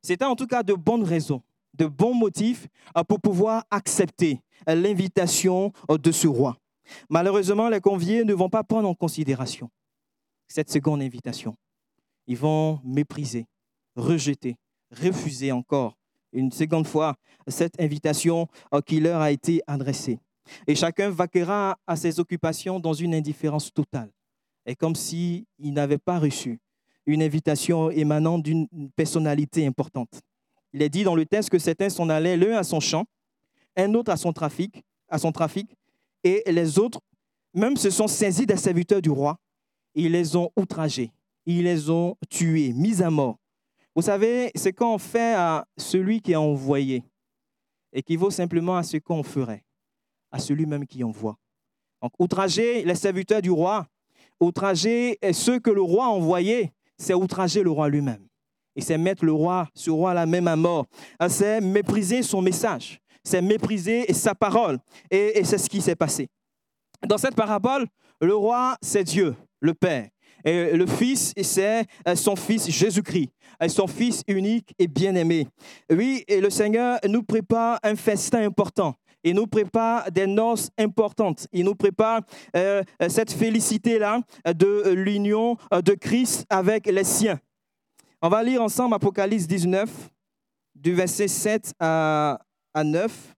C'était 0.02 0.24
en 0.24 0.36
tout 0.36 0.46
cas 0.46 0.62
de 0.62 0.74
bonnes 0.74 1.04
raisons, 1.04 1.42
de 1.74 1.86
bons 1.86 2.14
motifs 2.14 2.66
euh, 2.96 3.04
pour 3.04 3.20
pouvoir 3.20 3.64
accepter 3.70 4.40
euh, 4.68 4.74
l'invitation 4.74 5.72
euh, 5.90 5.98
de 5.98 6.12
ce 6.12 6.26
roi. 6.26 6.56
Malheureusement, 7.10 7.68
les 7.68 7.80
conviés 7.80 8.24
ne 8.24 8.34
vont 8.34 8.48
pas 8.48 8.64
prendre 8.64 8.88
en 8.88 8.94
considération 8.94 9.70
cette 10.46 10.70
seconde 10.70 11.02
invitation. 11.02 11.54
Ils 12.26 12.38
vont 12.38 12.80
mépriser, 12.84 13.46
rejeter, 13.96 14.56
refuser 14.90 15.52
encore 15.52 15.96
une 16.32 16.50
seconde 16.52 16.86
fois 16.86 17.16
cette 17.46 17.80
invitation 17.80 18.48
qui 18.86 19.00
leur 19.00 19.20
a 19.20 19.30
été 19.30 19.62
adressée. 19.66 20.18
Et 20.66 20.74
chacun 20.74 21.10
vaquera 21.10 21.78
à 21.86 21.96
ses 21.96 22.20
occupations 22.20 22.80
dans 22.80 22.94
une 22.94 23.14
indifférence 23.14 23.72
totale 23.72 24.10
est 24.68 24.76
comme 24.76 24.94
s'il 24.94 25.44
n'avait 25.58 25.98
pas 25.98 26.18
reçu 26.18 26.60
une 27.06 27.22
invitation 27.22 27.90
émanant 27.90 28.38
d'une 28.38 28.68
personnalité 28.94 29.66
importante. 29.66 30.20
Il 30.74 30.82
est 30.82 30.90
dit 30.90 31.04
dans 31.04 31.14
le 31.14 31.24
texte 31.24 31.48
que 31.48 31.58
certains 31.58 31.88
s'en 31.88 32.10
allaient 32.10 32.36
l'un 32.36 32.58
à 32.58 32.62
son 32.62 32.80
champ, 32.80 33.06
un 33.76 33.94
autre 33.94 34.12
à 34.12 34.18
son 34.18 34.32
trafic, 34.32 34.84
à 35.08 35.18
son 35.18 35.32
trafic, 35.32 35.74
et 36.22 36.42
les 36.46 36.78
autres 36.78 37.00
même 37.54 37.78
se 37.78 37.88
sont 37.88 38.08
saisis 38.08 38.44
des 38.44 38.58
serviteurs 38.58 39.00
du 39.00 39.10
roi. 39.10 39.38
Ils 39.94 40.12
les 40.12 40.36
ont 40.36 40.50
outragés, 40.54 41.10
ils 41.46 41.64
les 41.64 41.88
ont 41.88 42.14
tués, 42.28 42.74
mis 42.74 43.02
à 43.02 43.10
mort. 43.10 43.38
Vous 43.96 44.02
savez, 44.02 44.50
ce 44.54 44.68
qu'on 44.68 44.98
fait 44.98 45.34
à 45.34 45.66
celui 45.78 46.20
qui 46.20 46.32
est 46.32 46.36
envoyé 46.36 47.02
équivaut 47.92 48.30
simplement 48.30 48.76
à 48.76 48.82
ce 48.82 48.98
qu'on 48.98 49.22
ferait 49.22 49.64
à 50.30 50.38
celui 50.38 50.66
même 50.66 50.86
qui 50.86 51.02
envoie. 51.02 51.38
Donc, 52.02 52.12
outrager 52.18 52.84
les 52.84 52.94
serviteurs 52.94 53.42
du 53.42 53.50
roi, 53.50 53.86
outrager 54.40 55.18
ceux 55.32 55.58
que 55.58 55.70
le 55.70 55.82
roi 55.82 56.06
a 56.06 56.08
envoyés, 56.08 56.72
c'est 56.96 57.14
outrager 57.14 57.62
le 57.62 57.70
roi 57.70 57.88
lui-même. 57.88 58.26
Et 58.76 58.80
c'est 58.80 58.98
mettre 58.98 59.24
le 59.24 59.32
roi, 59.32 59.68
ce 59.74 59.90
roi 59.90 60.14
la 60.14 60.26
même 60.26 60.46
à 60.46 60.56
mort. 60.56 60.86
C'est 61.28 61.60
mépriser 61.60 62.22
son 62.22 62.40
message. 62.40 63.00
C'est 63.24 63.42
mépriser 63.42 64.12
sa 64.12 64.34
parole. 64.34 64.78
Et, 65.10 65.42
c'est 65.44 65.58
ce 65.58 65.68
qui 65.68 65.80
s'est 65.80 65.96
passé. 65.96 66.28
Dans 67.06 67.18
cette 67.18 67.34
parabole, 67.34 67.86
le 68.20 68.34
roi, 68.34 68.76
c'est 68.80 69.04
Dieu, 69.04 69.34
le 69.60 69.74
Père. 69.74 70.08
Et 70.44 70.76
le 70.76 70.86
Fils, 70.86 71.32
c'est 71.42 71.84
euh, 72.06 72.14
son 72.14 72.36
Fils 72.36 72.70
Jésus-Christ, 72.70 73.30
son 73.68 73.88
Fils 73.88 74.22
unique 74.28 74.72
et 74.78 74.86
bien-aimé. 74.86 75.48
Oui, 75.90 76.24
et 76.28 76.40
le 76.40 76.48
Seigneur 76.48 76.98
nous 77.08 77.24
prépare 77.24 77.78
un 77.82 77.96
festin 77.96 78.44
important. 78.44 78.94
Il 79.28 79.34
nous 79.34 79.46
prépare 79.46 80.10
des 80.10 80.26
noces 80.26 80.70
importantes. 80.78 81.46
Il 81.52 81.64
nous 81.64 81.74
prépare 81.74 82.22
euh, 82.56 82.82
cette 83.08 83.32
félicité-là 83.32 84.22
de 84.56 84.90
l'union 84.90 85.56
de 85.70 85.92
Christ 85.94 86.46
avec 86.48 86.86
les 86.86 87.04
siens. 87.04 87.38
On 88.22 88.28
va 88.28 88.42
lire 88.42 88.62
ensemble 88.62 88.94
Apocalypse 88.94 89.46
19, 89.46 89.88
du 90.74 90.94
verset 90.94 91.28
7 91.28 91.72
à, 91.78 92.40
à 92.74 92.84
9. 92.84 93.34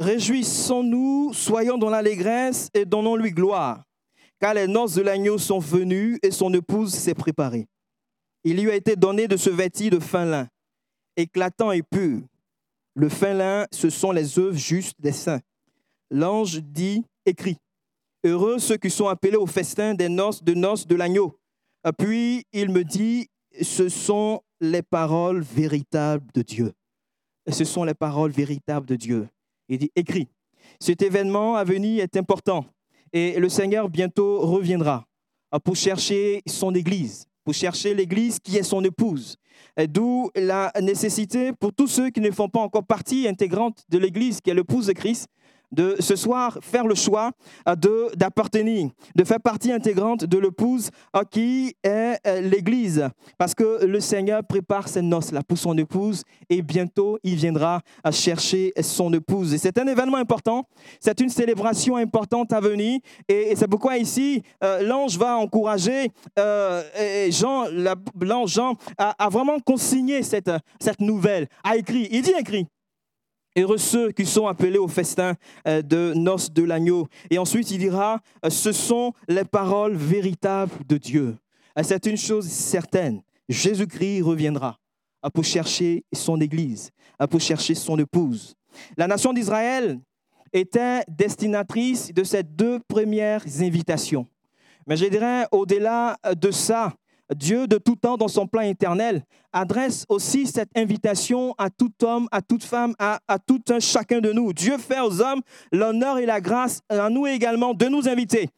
Réjouissons-nous, 0.00 1.32
soyons 1.32 1.78
dans 1.78 1.90
l'allégresse 1.90 2.68
et 2.74 2.84
donnons-lui 2.84 3.30
gloire, 3.30 3.84
car 4.40 4.54
les 4.54 4.66
noces 4.66 4.94
de 4.94 5.02
l'agneau 5.02 5.38
sont 5.38 5.60
venues 5.60 6.18
et 6.22 6.30
son 6.30 6.52
épouse 6.52 6.92
s'est 6.92 7.14
préparée. 7.14 7.66
Il 8.42 8.60
lui 8.60 8.70
a 8.70 8.74
été 8.74 8.96
donné 8.96 9.28
de 9.28 9.36
se 9.36 9.50
vêtir 9.50 9.90
de 9.90 10.00
fin 10.00 10.24
lin, 10.24 10.48
éclatant 11.16 11.72
et 11.72 11.82
pur. 11.82 12.20
Le 12.94 13.08
fin 13.08 13.34
lin, 13.34 13.66
ce 13.72 13.88
sont 13.88 14.12
les 14.12 14.38
œuvres 14.38 14.56
justes 14.56 15.00
des 15.00 15.12
saints. 15.12 15.40
L'ange 16.10 16.60
dit, 16.60 17.04
écrit, 17.24 17.56
Heureux 18.24 18.58
ceux 18.58 18.78
qui 18.78 18.90
sont 18.90 19.08
appelés 19.08 19.36
au 19.36 19.46
festin 19.46 19.94
des 19.94 20.08
noces 20.08 20.42
de 20.42 20.54
noces 20.54 20.86
de 20.86 20.96
l'agneau. 20.96 21.38
Puis 21.98 22.44
il 22.52 22.70
me 22.70 22.82
dit, 22.82 23.28
ce 23.60 23.90
sont 23.90 24.40
les 24.60 24.82
paroles 24.82 25.42
véritables 25.42 26.26
de 26.32 26.40
Dieu. 26.40 26.72
Ce 27.50 27.64
sont 27.64 27.84
les 27.84 27.94
paroles 27.94 28.30
véritables 28.30 28.86
de 28.86 28.96
Dieu. 28.96 29.28
Il 29.68 29.78
dit, 29.78 29.90
écrit, 29.96 30.28
cet 30.80 31.02
événement 31.02 31.56
à 31.56 31.64
venir 31.64 32.02
est 32.02 32.16
important 32.16 32.66
et 33.12 33.38
le 33.38 33.48
Seigneur 33.48 33.88
bientôt 33.88 34.40
reviendra 34.40 35.06
pour 35.64 35.76
chercher 35.76 36.42
son 36.46 36.74
Église, 36.74 37.26
pour 37.44 37.54
chercher 37.54 37.94
l'Église 37.94 38.40
qui 38.40 38.56
est 38.56 38.62
son 38.62 38.82
épouse. 38.82 39.36
D'où 39.88 40.30
la 40.34 40.72
nécessité 40.80 41.52
pour 41.52 41.72
tous 41.72 41.86
ceux 41.86 42.10
qui 42.10 42.20
ne 42.20 42.30
font 42.30 42.48
pas 42.48 42.60
encore 42.60 42.84
partie 42.84 43.28
intégrante 43.28 43.84
de 43.88 43.98
l'Église, 43.98 44.40
qui 44.40 44.50
est 44.50 44.54
l'épouse 44.54 44.86
de 44.86 44.92
Christ, 44.92 45.28
de 45.74 45.96
ce 45.98 46.16
soir 46.16 46.58
faire 46.62 46.86
le 46.86 46.94
choix 46.94 47.32
euh, 47.68 47.74
de, 47.74 48.08
d'appartenir, 48.16 48.90
de 49.14 49.24
faire 49.24 49.40
partie 49.40 49.72
intégrante 49.72 50.24
de 50.24 50.38
l'épouse 50.38 50.90
euh, 51.16 51.22
qui 51.30 51.74
est 51.82 52.18
euh, 52.26 52.40
l'Église. 52.40 53.08
Parce 53.38 53.54
que 53.54 53.84
le 53.84 54.00
Seigneur 54.00 54.42
prépare 54.44 54.88
ses 54.88 55.02
noces 55.02 55.32
là 55.32 55.42
pour 55.46 55.58
son 55.58 55.76
épouse 55.76 56.22
et 56.48 56.62
bientôt 56.62 57.18
il 57.22 57.36
viendra 57.36 57.80
chercher 58.10 58.72
son 58.82 59.12
épouse. 59.12 59.52
Et 59.54 59.58
c'est 59.58 59.78
un 59.78 59.86
événement 59.86 60.18
important, 60.18 60.64
c'est 61.00 61.20
une 61.20 61.28
célébration 61.28 61.96
importante 61.96 62.52
à 62.52 62.60
venir. 62.60 63.00
Et, 63.28 63.54
c'est 63.56 63.68
pourquoi 63.68 63.96
ici, 63.96 64.42
l'ange 64.82 65.16
va 65.18 65.36
encourager 65.36 66.10
Jean, 67.30 67.64
l'ange 68.20 68.52
Jean 68.52 68.74
à, 68.98 69.28
vraiment 69.28 69.58
consigner 69.60 70.22
cette, 70.22 70.50
cette 70.80 71.00
nouvelle, 71.00 71.48
à 71.62 71.76
écrire. 71.76 72.08
Il 72.10 72.22
dit 72.22 72.32
écrit. 72.38 72.66
Heureux 73.56 73.78
ceux 73.78 74.10
qui 74.10 74.26
sont 74.26 74.48
appelés 74.48 74.78
au 74.78 74.88
festin 74.88 75.34
euh, 75.68 75.80
de 75.80 76.12
noces 76.16 76.52
de 76.52 76.64
l'agneau. 76.64 77.06
Et 77.30 77.38
ensuite, 77.38 77.70
il 77.70 77.78
dira, 77.78 78.20
euh, 78.44 78.50
ce 78.50 78.72
sont 78.72 79.12
les 79.28 79.44
paroles 79.44 79.94
véritables 79.94 80.72
de 80.88 80.96
Dieu. 80.96 81.36
Euh, 81.78 81.82
c'est 81.84 82.04
une 82.06 82.16
chose 82.16 82.48
certaine, 82.48 83.22
Jésus-Christ 83.48 84.22
reviendra 84.22 84.78
pour 85.32 85.44
chercher 85.44 86.04
son 86.12 86.40
Église, 86.40 86.90
pour 87.30 87.40
chercher 87.40 87.74
son 87.74 87.98
épouse. 87.98 88.54
La 88.96 89.06
nation 89.06 89.32
d'Israël 89.32 90.00
était 90.52 91.02
destinatrice 91.08 92.12
de 92.12 92.24
ces 92.24 92.42
deux 92.42 92.80
premières 92.80 93.44
invitations. 93.60 94.26
Mais 94.86 94.96
je 94.96 95.06
dirais, 95.06 95.46
au-delà 95.50 96.18
de 96.36 96.50
ça, 96.50 96.92
Dieu 97.34 97.66
de 97.66 97.78
tout 97.78 97.96
temps 97.96 98.16
dans 98.16 98.28
son 98.28 98.46
plan 98.46 98.62
éternel 98.62 99.22
adresse 99.52 100.04
aussi 100.08 100.46
cette 100.46 100.70
invitation 100.76 101.54
à 101.58 101.70
tout 101.70 101.92
homme, 102.02 102.28
à 102.32 102.42
toute 102.42 102.64
femme, 102.64 102.94
à, 102.98 103.20
tout 103.46 103.62
un 103.70 103.78
chacun 103.78 104.20
de 104.20 104.32
nous. 104.32 104.52
Dieu 104.52 104.78
fait 104.78 105.00
aux 105.00 105.20
hommes 105.20 105.40
l'honneur 105.70 106.18
et 106.18 106.26
la 106.26 106.40
grâce, 106.40 106.80
à 106.88 107.08
nous 107.08 107.26
également, 107.26 107.72
de 107.72 107.86
nous 107.86 108.08
inviter. 108.08 108.48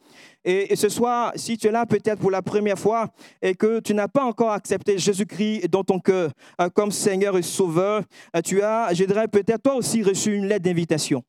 Et, 0.43 0.75
ce 0.75 0.89
soir, 0.89 1.33
si 1.35 1.57
tu 1.57 1.67
es 1.67 1.71
là 1.71 1.85
peut-être 1.85 2.19
pour 2.19 2.31
la 2.31 2.41
première 2.41 2.79
fois 2.79 3.09
et 3.41 3.53
que 3.53 3.79
tu 3.79 3.93
n'as 3.93 4.07
pas 4.07 4.23
encore 4.23 4.51
accepté 4.51 4.97
Jésus-Christ 4.97 5.67
dans 5.67 5.83
ton 5.83 5.99
cœur 5.99 6.31
euh, 6.61 6.69
comme 6.69 6.91
Seigneur 6.91 7.37
et 7.37 7.41
Sauveur, 7.41 8.03
euh, 8.35 8.41
tu 8.41 8.61
as, 8.61 8.93
je 8.93 9.03
dirais 9.03 9.27
peut-être 9.27 9.63
toi 9.63 9.75
aussi 9.75 10.01
reçu 10.01 10.33
une 10.33 10.47
lettre 10.47 10.63
d'invitation 10.63 11.23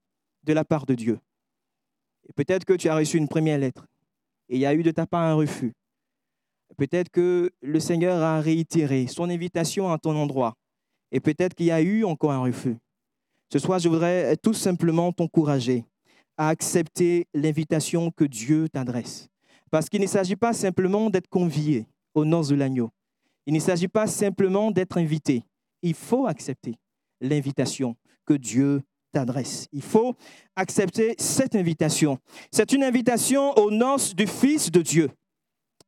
de 0.45 0.53
la 0.53 0.65
part 0.65 0.87
de 0.87 0.95
Dieu. 0.95 1.19
Et 2.29 2.33
peut-être 2.33 2.65
que 2.65 2.75
tu 2.75 2.89
as 2.89 2.95
reçu 2.95 3.17
une 3.17 3.29
première 3.29 3.59
lettre 3.59 3.87
et 4.49 4.57
il 4.57 4.61
y 4.61 4.67
a 4.67 4.75
eu 4.75 4.83
de 4.83 4.91
ta 4.91 5.07
part 5.07 5.23
un 5.23 5.35
refus. 5.35 5.73
Peut-être 6.79 7.11
que 7.11 7.51
le 7.61 7.81
Seigneur 7.81 8.23
a 8.23 8.41
réitéré 8.41 9.09
son 9.09 9.29
invitation 9.29 9.91
à 9.93 9.99
ton 9.99 10.17
endroit. 10.17 10.55
Et 11.11 11.19
peut-être 11.19 11.55
qu'il 11.55 11.67
y 11.67 11.73
a 11.73 11.83
eu 11.83 12.05
encore 12.05 12.31
un 12.31 12.39
refus. 12.39 12.77
Ce 13.53 13.59
soir, 13.59 13.81
je 13.81 13.89
voudrais 13.89 14.37
tout 14.37 14.55
simplement 14.55 15.13
t'encourager 15.13 15.85
à 16.37 16.49
accepter 16.49 17.27
l'invitation 17.35 18.13
que 18.13 18.25
Dieu 18.25 18.69
t'adresse. 18.69 19.29
Parce 19.73 19.89
qu'il 19.89 20.01
ne 20.01 20.07
s'agit 20.07 20.37
pas 20.37 20.53
simplement 20.53 21.11
d'être 21.11 21.29
convié 21.29 21.87
au 22.15 22.25
nom 22.25 22.43
de 22.43 22.55
l'agneau. 22.55 22.91
Il 23.45 23.55
ne 23.55 23.61
s'agit 23.61 23.89
pas 23.89 24.07
simplement 24.07 24.71
d'être 24.71 24.99
invité. 24.99 25.43
Il 25.83 25.95
faut 25.95 26.27
accepter 26.27 26.77
l'invitation 27.21 27.97
que 28.25 28.35
Dieu 28.35 28.83
t'adresse. 29.13 29.67
Il 29.73 29.83
faut 29.83 30.15
accepter 30.55 31.17
cette 31.19 31.57
invitation. 31.57 32.19
C'est 32.53 32.73
une 32.73 32.85
invitation 32.85 33.53
aux 33.59 33.73
noces 33.73 34.15
du 34.15 34.29
Fils 34.29 34.71
de 34.71 34.83
Dieu. 34.83 35.11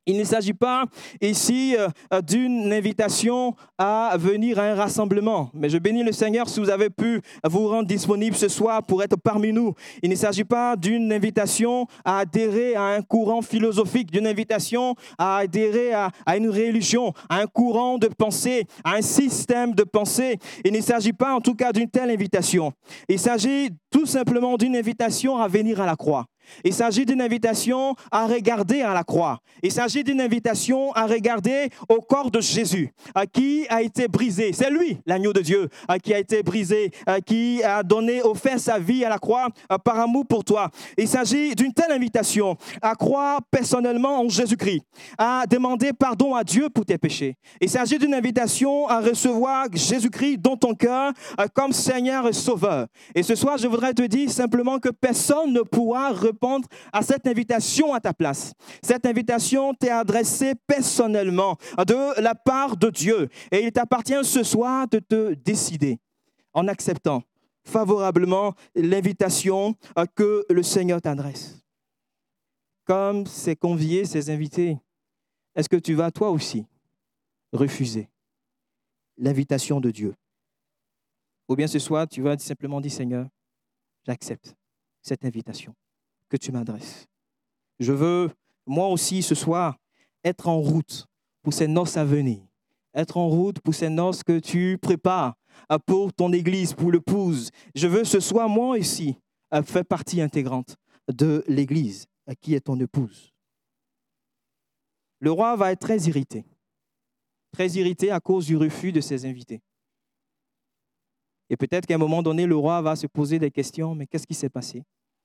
Il 0.07 0.17
ne 0.17 0.25
s'agit 0.25 0.55
pas 0.55 0.85
ici 1.21 1.77
euh, 1.79 1.89
euh, 2.15 2.23
d'une 2.23 2.73
invitation 2.73 3.55
à 3.77 4.17
venir 4.19 4.59
à 4.59 4.63
un 4.63 4.75
rassemblement, 4.75 5.51
mais 5.53 5.69
je 5.69 5.77
bénis 5.77 6.03
le 6.03 6.13
Seigneur 6.13 6.49
si 6.49 6.59
vous 6.59 6.71
avez 6.71 6.89
pu 6.89 7.21
vous 7.45 7.69
rendre 7.69 7.87
disponible 7.87 8.35
ce 8.35 8.49
soir 8.49 8.83
pour 8.83 9.03
être 9.03 9.17
parmi 9.17 9.53
nous. 9.53 9.75
Il 10.03 10.09
ne 10.09 10.15
s'agit 10.15 10.45
pas 10.45 10.75
d'une 10.75 11.13
invitation 11.13 11.87
à 12.05 12.21
adhérer 12.21 12.75
à 12.77 12.85
un 12.85 13.03
courant 13.03 13.43
philosophique, 13.43 14.11
d'une 14.11 14.27
invitation 14.27 14.95
à 15.19 15.39
adhérer 15.39 15.93
à, 15.93 16.11
à, 16.25 16.37
une 16.39 16.49
religion, 16.49 17.13
à 17.29 17.41
un 17.41 17.47
courant 17.47 17.99
de 17.99 18.09
pensée, 18.09 18.67
à 18.85 18.95
un 18.95 19.03
système 19.03 19.75
de 19.75 19.85
pensée. 19.85 20.39
Il 20.65 20.73
ne 20.73 20.81
s'agit 20.81 21.13
pas 21.13 21.35
en 21.35 21.41
tout 21.41 21.55
cas 21.55 21.73
d'une 21.73 21.91
telle 21.91 22.11
invitation. 22.11 22.73
Il 23.09 23.19
s'agit 23.19 23.71
tout 23.91 24.07
simplement 24.07 24.57
d'une 24.57 24.77
invitation 24.77 25.39
à 25.39 25.49
venir 25.49 25.81
à 25.81 25.87
la 25.87 25.97
croix. 25.97 26.27
Il 26.65 26.75
s'agit 26.75 27.07
d'une 27.07 27.21
invitation 27.21 27.95
à 28.11 28.27
regarder 28.27 28.83
à 28.83 28.93
la 28.93 29.05
croix. 29.05 29.39
Il 29.63 29.71
s'agit 29.71 30.03
d'une 30.03 30.21
invitation 30.21 30.93
à 30.93 31.07
regarder 31.07 31.69
au 31.89 32.01
corps 32.01 32.31
de 32.31 32.41
Jésus, 32.41 32.91
à 33.15 33.27
qui 33.27 33.67
a 33.69 33.83
été 33.83 34.09
brisé. 34.09 34.53
C'est 34.53 34.71
lui, 34.71 34.99
l'agneau 35.07 35.33
de 35.33 35.41
Dieu, 35.41 35.69
à 35.87 35.99
qui 35.99 36.13
a 36.15 36.19
été 36.19 36.43
brisé, 36.43 36.91
à 37.07 37.21
qui 37.21 37.63
a 37.63 37.83
donné, 37.83 38.23
offert 38.23 38.59
sa 38.59 38.79
vie 38.79 39.05
à 39.05 39.09
la 39.09 39.19
croix 39.19 39.49
par 39.85 39.99
amour 40.01 40.27
pour 40.27 40.45
toi. 40.45 40.71
Il 40.99 41.09
s'agit 41.09 41.55
d'une 41.55 41.73
telle 41.73 41.93
invitation 41.93 42.57
à 42.83 42.95
croire 42.95 43.41
personnellement 43.51 44.21
en 44.21 44.29
Jésus-Christ, 44.29 44.83
à 45.19 45.45
demander 45.49 45.93
pardon 45.93 46.35
à 46.35 46.45
Dieu 46.45 46.69
pour 46.69 46.85
tes 46.85 46.99
péchés. 46.99 47.37
Il 47.61 47.69
s'agit 47.69 47.99
d'une 47.99 48.15
invitation 48.15 48.89
à 48.89 49.01
recevoir 49.01 49.67
Jésus-Christ 49.73 50.39
dans 50.39 50.57
ton 50.57 50.75
cœur 50.75 51.13
comme 51.55 51.73
Seigneur 51.73 52.27
et 52.27 52.33
Sauveur. 52.33 52.87
Et 53.15 53.23
ce 53.23 53.35
soir, 53.35 53.57
je 53.59 53.69
voudrais 53.69 53.80
te 53.95 54.07
dire 54.07 54.31
simplement 54.31 54.79
que 54.79 54.89
personne 54.89 55.53
ne 55.53 55.63
pourra 55.63 56.13
répondre 56.13 56.69
à 56.93 57.03
cette 57.03 57.27
invitation 57.27 57.93
à 57.95 58.01
ta 58.01 58.13
place. 58.13 58.53
Cette 58.83 59.07
invitation 59.07 59.75
t'est 59.75 59.91
adressée 59.91 60.55
personnellement 60.67 61.57
de 61.79 62.21
la 62.21 62.35
part 62.35 62.77
de 62.77 62.91
Dieu. 62.91 63.29
Et 63.51 63.65
il 63.65 63.73
t'appartient 63.73 64.25
ce 64.25 64.43
soir 64.43 64.87
de 64.89 64.99
te 64.99 65.35
décider 65.35 65.99
en 66.53 66.69
acceptant 66.69 67.23
favorablement 67.65 68.55
l'invitation 68.75 69.75
que 70.15 70.45
le 70.51 70.63
Seigneur 70.63 71.01
t'adresse. 71.01 71.61
Comme 72.85 73.27
ces 73.27 73.57
conviés, 73.57 74.05
ces 74.05 74.31
invités, 74.31 74.79
est-ce 75.55 75.69
que 75.69 75.77
tu 75.77 75.95
vas 75.95 76.11
toi 76.11 76.31
aussi 76.31 76.67
refuser 77.53 78.09
l'invitation 79.17 79.81
de 79.81 79.91
Dieu? 79.91 80.15
Ou 81.49 81.57
bien 81.57 81.67
ce 81.67 81.79
soir, 81.79 82.07
tu 82.09 82.23
vas 82.23 82.39
simplement 82.39 82.81
dire, 82.81 82.93
Seigneur, 82.93 83.27
j'accepte 84.07 84.55
cette 85.03 85.25
invitation 85.25 85.75
que 86.29 86.37
tu 86.37 86.53
m'adresses. 86.53 87.07
Je 87.79 87.93
veux, 87.93 88.31
moi 88.67 88.89
aussi, 88.89 89.23
ce 89.23 89.35
soir, 89.35 89.79
être 90.25 90.49
en 90.49 90.61
route 90.61 91.07
pour 91.43 91.53
ces 91.53 91.67
noces 91.67 91.97
à 91.97 92.05
venir. 92.05 92.43
Être 92.95 93.17
en 93.17 93.29
route 93.29 93.61
pour 93.61 93.75
ces 93.75 93.89
noces 93.89 94.23
que 94.23 94.39
tu 94.39 94.79
prépares 94.79 95.35
pour 95.87 96.13
ton 96.13 96.33
église, 96.33 96.73
pour 96.75 96.93
l'épouse. 96.93 97.51
Je 97.75 97.87
veux 97.87 98.05
ce 98.05 98.21
soir, 98.21 98.49
moi 98.49 98.77
aussi, 98.77 99.17
faire 99.65 99.85
partie 99.85 100.21
intégrante 100.21 100.77
de 101.13 101.45
l'église 101.47 102.07
qui 102.41 102.55
est 102.55 102.61
ton 102.61 102.79
épouse. 102.81 103.33
Le 105.21 105.31
roi 105.31 105.57
va 105.57 105.73
être 105.73 105.81
très 105.81 105.99
irrité. 105.99 106.45
Très 107.53 107.69
irrité 107.71 108.11
à 108.11 108.21
cause 108.21 108.47
du 108.47 108.57
refus 108.57 108.93
de 108.93 109.01
ses 109.01 109.27
invités. 109.27 109.61
Et 111.51 111.57
peut-être 111.57 111.85
qu'à 111.85 111.97
un 111.97 111.99
moment 111.99 112.23
donné, 112.23 112.47
le 112.47 112.57
roi 112.57 112.81
va 112.81 112.95
se 112.95 113.09
poser 113.09 113.41
des 113.41 113.51
questions, 113.51 113.95
mais 113.97 114.07
qu'est-ce 114.07 114.27
qui 114.27 114.35
s'est 114.35 114.49
passé? 114.49 114.85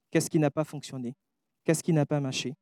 Qu'est-ce 0.10 0.30
qui 0.30 0.40
n'a 0.40 0.50
pas 0.50 0.64
fonctionné? 0.64 1.14
Qu'est-ce 1.64 1.84
qui 1.84 1.94
n'a 1.94 2.06
pas 2.06 2.20
marché? 2.20 2.56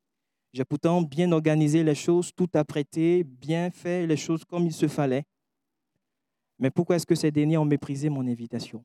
J'ai 0.51 0.65
pourtant 0.65 1.01
bien 1.01 1.31
organisé 1.31 1.81
les 1.81 1.95
choses, 1.95 2.31
tout 2.35 2.49
apprêté, 2.53 3.23
bien 3.23 3.71
fait 3.71 4.05
les 4.05 4.17
choses 4.17 4.43
comme 4.43 4.65
il 4.65 4.73
se 4.73 4.87
fallait. 4.87 5.23
Mais 6.59 6.69
pourquoi 6.69 6.97
est-ce 6.97 7.05
que 7.05 7.15
ces 7.15 7.31
derniers 7.31 7.57
ont 7.57 7.65
méprisé 7.65 8.09
mon 8.09 8.27
invitation? 8.27 8.83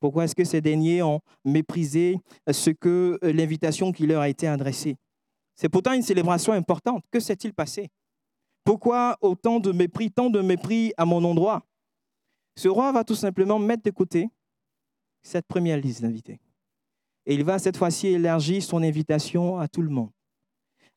Pourquoi 0.00 0.24
est-ce 0.24 0.34
que 0.34 0.44
ces 0.44 0.60
derniers 0.60 1.02
ont 1.02 1.20
méprisé 1.44 2.18
ce 2.50 2.70
que 2.70 3.18
euh, 3.22 3.32
l'invitation 3.32 3.92
qui 3.92 4.06
leur 4.06 4.22
a 4.22 4.28
été 4.28 4.46
adressée? 4.46 4.96
C'est 5.54 5.68
pourtant 5.68 5.92
une 5.92 6.02
célébration 6.02 6.52
importante. 6.52 7.04
Que 7.10 7.20
s'est-il 7.20 7.52
passé? 7.52 7.90
Pourquoi 8.64 9.18
autant 9.20 9.60
de 9.60 9.70
mépris, 9.70 10.10
tant 10.10 10.30
de 10.30 10.40
mépris 10.40 10.92
à 10.96 11.04
mon 11.04 11.22
endroit? 11.24 11.62
Ce 12.58 12.66
roi 12.66 12.90
va 12.90 13.04
tout 13.04 13.14
simplement 13.14 13.60
mettre 13.60 13.84
de 13.84 13.90
côté 13.90 14.28
cette 15.22 15.46
première 15.46 15.78
liste 15.78 16.02
d'invités. 16.02 16.40
Et 17.24 17.34
il 17.34 17.44
va 17.44 17.60
cette 17.60 17.76
fois-ci 17.76 18.08
élargir 18.08 18.60
son 18.64 18.82
invitation 18.82 19.60
à 19.60 19.68
tout 19.68 19.80
le 19.80 19.90
monde, 19.90 20.10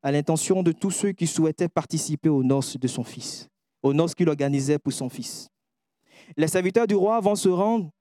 à 0.02 0.12
l'intention 0.12 0.64
de 0.64 0.72
tous 0.72 0.90
ceux 0.90 1.12
qui 1.12 1.28
souhaitaient 1.28 1.70
participer 1.70 2.30
aux 2.30 2.42
noces 2.42 2.78
de 2.78 2.88
son 2.88 3.04
fils, 3.04 3.48
aux 3.84 3.94
noces 3.94 4.16
qu'il 4.16 4.28
organisait 4.28 4.80
pour 4.80 4.92
son 4.92 5.08
fils. 5.08 5.50
Les 6.36 6.48
serviteurs 6.48 6.88
du 6.88 6.96
roi 6.96 7.20
vont 7.20 7.36
se 7.36 7.50
rendre 7.50 7.92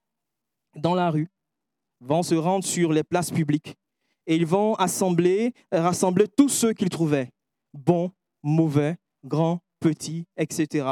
dans 0.75 0.95
la 0.95 1.11
rue, 1.11 1.29
vont 1.99 2.23
se 2.23 2.33
rendre 2.33 2.65
sur 2.65 2.91
les 2.91 3.03
places 3.03 3.29
publiques 3.29 3.75
et 4.25 4.35
ils 4.35 4.47
vont 4.47 4.73
assembler, 4.73 5.53
rassembler 5.71 6.27
tous 6.27 6.49
ceux 6.49 6.73
qu'ils 6.73 6.89
trouvaient, 6.89 7.29
bons, 7.75 8.11
mauvais, 8.41 8.97
grands, 9.23 9.59
petits, 9.81 10.25
etc. 10.37 10.87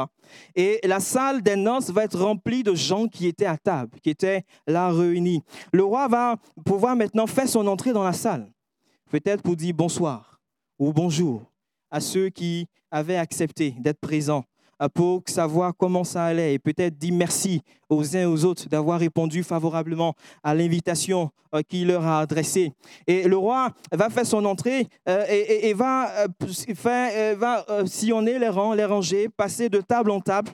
Et 0.54 0.80
la 0.84 1.00
salle 1.00 1.40
des 1.42 1.56
noces 1.56 1.90
va 1.90 2.04
être 2.04 2.20
remplie 2.20 2.62
de 2.62 2.74
gens 2.74 3.06
qui 3.06 3.26
étaient 3.26 3.46
à 3.46 3.56
table, 3.56 3.98
qui 4.02 4.10
étaient 4.10 4.42
là 4.66 4.90
réunis. 4.90 5.42
Le 5.72 5.84
roi 5.84 6.08
va 6.08 6.36
pouvoir 6.66 6.96
maintenant 6.96 7.26
faire 7.26 7.48
son 7.48 7.66
entrée 7.66 7.94
dans 7.94 8.04
la 8.04 8.12
salle, 8.12 8.52
peut-être 9.10 9.42
pour 9.42 9.56
dire 9.56 9.74
bonsoir 9.74 10.40
ou 10.78 10.92
bonjour 10.92 11.42
à 11.90 12.00
ceux 12.00 12.28
qui 12.28 12.66
avaient 12.90 13.16
accepté 13.16 13.74
d'être 13.78 14.00
présents 14.00 14.44
pour 14.88 15.22
savoir 15.26 15.72
comment 15.76 16.04
ça 16.04 16.24
allait 16.24 16.54
et 16.54 16.58
peut-être 16.58 16.96
dire 16.96 17.14
merci 17.14 17.62
aux 17.88 18.16
uns 18.16 18.20
et 18.20 18.26
aux 18.26 18.44
autres 18.44 18.68
d'avoir 18.68 19.00
répondu 19.00 19.42
favorablement 19.42 20.14
à 20.42 20.54
l'invitation 20.54 21.30
euh, 21.54 21.62
qu'il 21.68 21.88
leur 21.88 22.06
a 22.06 22.20
adressée. 22.20 22.72
Et 23.06 23.28
le 23.28 23.36
roi 23.36 23.70
va 23.92 24.08
faire 24.08 24.26
son 24.26 24.44
entrée 24.44 24.86
euh, 25.08 25.24
et, 25.28 25.74
va, 25.74 26.10
faire, 26.74 27.36
va 27.36 27.64
sillonner 27.86 28.38
les 28.38 28.48
rangs, 28.48 28.74
les 28.74 28.84
ranger, 28.84 29.28
passer 29.28 29.68
de 29.68 29.80
table 29.80 30.10
en 30.10 30.20
table. 30.20 30.50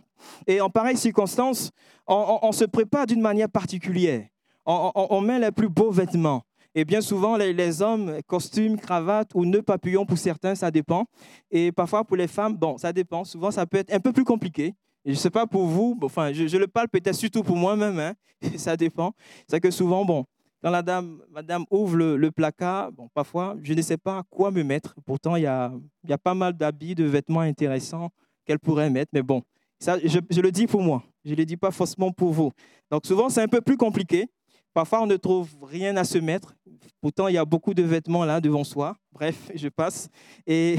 Et 0.46 0.60
en 0.60 0.70
pareille 0.70 0.96
circonstance, 0.96 1.70
on, 2.08 2.52
se 2.52 2.64
prépare 2.64 3.06
d'une 3.06 3.20
manière 3.20 3.48
particulière. 3.48 4.24
on 4.64 5.20
met 5.20 5.38
les 5.38 5.52
plus 5.52 5.68
beaux 5.68 5.90
vêtements. 5.90 6.45
Et 6.78 6.84
bien 6.84 7.00
souvent, 7.00 7.38
les, 7.38 7.80
hommes, 7.80 8.20
costumes, 8.26 8.78
cravates 8.78 9.30
ou 9.34 9.46
nœuds 9.46 9.62
papillons 9.62 10.04
pour 10.04 10.18
certains, 10.18 10.54
ça 10.54 10.70
dépend. 10.70 11.06
Et 11.50 11.72
parfois 11.72 12.04
pour 12.04 12.18
les 12.18 12.28
femmes, 12.28 12.54
bon, 12.54 12.76
ça 12.76 12.92
dépend. 12.92 13.24
Souvent, 13.24 13.50
ça 13.50 13.64
peut 13.64 13.78
être 13.78 13.94
un 13.94 13.98
peu 13.98 14.12
plus 14.12 14.24
compliqué. 14.24 14.74
je 15.06 15.12
ne 15.12 15.16
sais 15.16 15.30
pas 15.30 15.46
pour 15.46 15.64
vous, 15.64 15.98
enfin, 16.02 16.34
je, 16.34 16.54
le 16.58 16.66
parle 16.66 16.88
peut-être 16.88 17.14
surtout 17.14 17.42
pour 17.42 17.56
moi-même, 17.56 17.98
hein, 17.98 18.12
ça 18.58 18.76
dépend. 18.76 19.14
C'est 19.48 19.58
que 19.58 19.70
souvent, 19.70 20.04
bon, 20.04 20.26
quand 20.62 20.68
la 20.68 20.82
dame, 20.82 21.22
madame 21.30 21.64
ouvre 21.70 21.96
le, 21.96 22.30
placard, 22.30 22.92
bon, 22.92 23.08
parfois, 23.14 23.56
je 23.62 23.72
ne 23.72 23.80
sais 23.80 23.96
pas 23.96 24.22
quoi 24.28 24.50
me 24.50 24.62
mettre. 24.62 24.94
Pourtant, 25.06 25.34
il 25.36 25.44
y 25.44 25.46
a, 25.46 25.72
y 26.06 26.12
a 26.12 26.18
pas 26.18 26.34
mal 26.34 26.52
d'habits, 26.52 26.94
de 26.94 27.04
vêtements 27.04 27.40
intéressants 27.40 28.10
qu'elle 28.44 28.58
pourrait 28.58 28.90
mettre. 28.90 29.12
Mais 29.14 29.22
bon, 29.22 29.42
ça, 29.78 29.96
je, 30.04 30.40
le 30.42 30.52
dis 30.52 30.66
pour 30.66 30.82
moi. 30.82 31.02
Je 31.24 31.30
ne 31.30 31.36
le 31.36 31.46
dis 31.46 31.56
pas 31.56 31.70
forcément 31.70 32.12
pour 32.12 32.32
vous. 32.32 32.52
Donc, 32.90 33.06
souvent, 33.06 33.30
c'est 33.30 33.40
un 33.40 33.48
peu 33.48 33.62
plus 33.62 33.78
compliqué. 33.78 34.28
Parfois, 34.76 35.00
on 35.00 35.06
ne 35.06 35.16
trouve 35.16 35.48
rien 35.62 35.96
à 35.96 36.04
se 36.04 36.18
mettre. 36.18 36.54
Pourtant, 37.00 37.28
il 37.28 37.34
y 37.34 37.38
a 37.38 37.46
beaucoup 37.46 37.72
de 37.72 37.82
vêtements 37.82 38.26
là 38.26 38.42
devant 38.42 38.62
soi. 38.62 38.94
Bref, 39.10 39.50
je 39.54 39.68
passe. 39.68 40.10
Et 40.46 40.78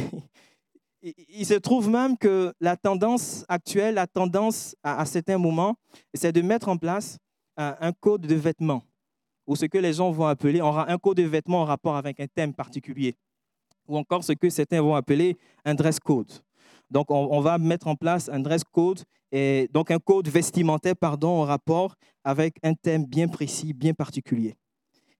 il 1.01 1.43
se 1.47 1.55
trouve 1.55 1.89
même 1.89 2.15
que 2.15 2.53
la 2.61 2.77
tendance 2.77 3.43
actuelle, 3.49 3.95
la 3.95 4.05
tendance 4.05 4.75
à, 4.83 5.03
certains 5.07 5.39
moments, 5.39 5.77
c'est 6.13 6.31
de 6.31 6.43
mettre 6.43 6.69
en 6.69 6.77
place 6.77 7.17
un, 7.57 7.91
code 7.91 8.21
de 8.21 8.35
vêtements, 8.35 8.83
ou 9.47 9.55
ce 9.55 9.65
que 9.65 9.79
les 9.79 9.93
gens 9.93 10.11
vont 10.11 10.27
appeler 10.27 10.59
un 10.61 10.97
code 10.99 11.17
de 11.17 11.23
vêtements 11.23 11.63
en 11.63 11.65
rapport 11.65 11.95
avec 11.95 12.19
un 12.19 12.27
thème 12.27 12.53
particulier, 12.53 13.15
ou 13.87 13.97
encore 13.97 14.23
ce 14.23 14.33
que 14.33 14.51
certains 14.51 14.79
vont 14.79 14.93
appeler 14.93 15.35
un 15.65 15.73
dress 15.73 15.99
code. 15.99 16.31
Donc, 16.91 17.09
on, 17.09 17.39
va 17.39 17.57
mettre 17.57 17.87
en 17.87 17.95
place 17.95 18.29
un 18.29 18.41
dress 18.41 18.63
code, 18.63 19.01
et 19.31 19.69
donc 19.73 19.91
un 19.91 19.99
code 19.99 20.27
vestimentaire, 20.27 20.95
pardon, 20.95 21.41
en 21.41 21.43
rapport 21.43 21.95
avec 22.23 22.55
un 22.63 22.73
thème 22.73 23.05
bien 23.05 23.27
précis, 23.27 23.73
bien 23.73 23.93
particulier. 23.93 24.55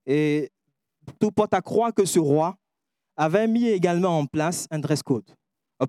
Et 0.06 0.50
tout 1.20 1.32
porte 1.32 1.54
à 1.54 1.62
croire 1.62 1.94
que 1.94 2.06
ce 2.06 2.20
roi 2.20 2.56
avait 3.16 3.48
mis 3.48 3.68
également 3.68 4.20
en 4.20 4.26
place 4.26 4.68
un 4.72 4.80
dress 4.80 5.04
code 5.04 5.30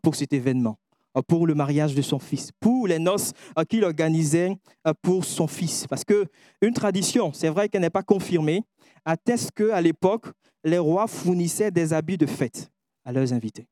pour 0.02 0.14
cet 0.14 0.32
événement, 0.32 0.78
pour 1.26 1.46
le 1.46 1.54
mariage 1.54 1.94
de 1.94 2.02
son 2.02 2.18
fils, 2.18 2.50
pour 2.60 2.86
les 2.88 2.98
noces 2.98 3.32
qu'il 3.68 3.84
organisait 3.84 4.56
pour 5.02 5.24
son 5.24 5.46
fils. 5.46 5.86
Parce 5.86 6.04
que 6.04 6.26
une 6.62 6.72
tradition, 6.72 7.32
c'est 7.32 7.48
vrai 7.48 7.68
qu'elle 7.68 7.82
n'est 7.82 7.90
pas 7.90 8.02
confirmée, 8.02 8.62
atteste 9.04 9.52
qu'à 9.52 9.80
l'époque, 9.80 10.26
les 10.64 10.78
rois 10.78 11.06
fournissaient 11.06 11.70
des 11.70 11.92
habits 11.92 12.18
de 12.18 12.26
fête 12.26 12.70
à 13.04 13.12
leurs 13.12 13.32
invités. 13.32 13.66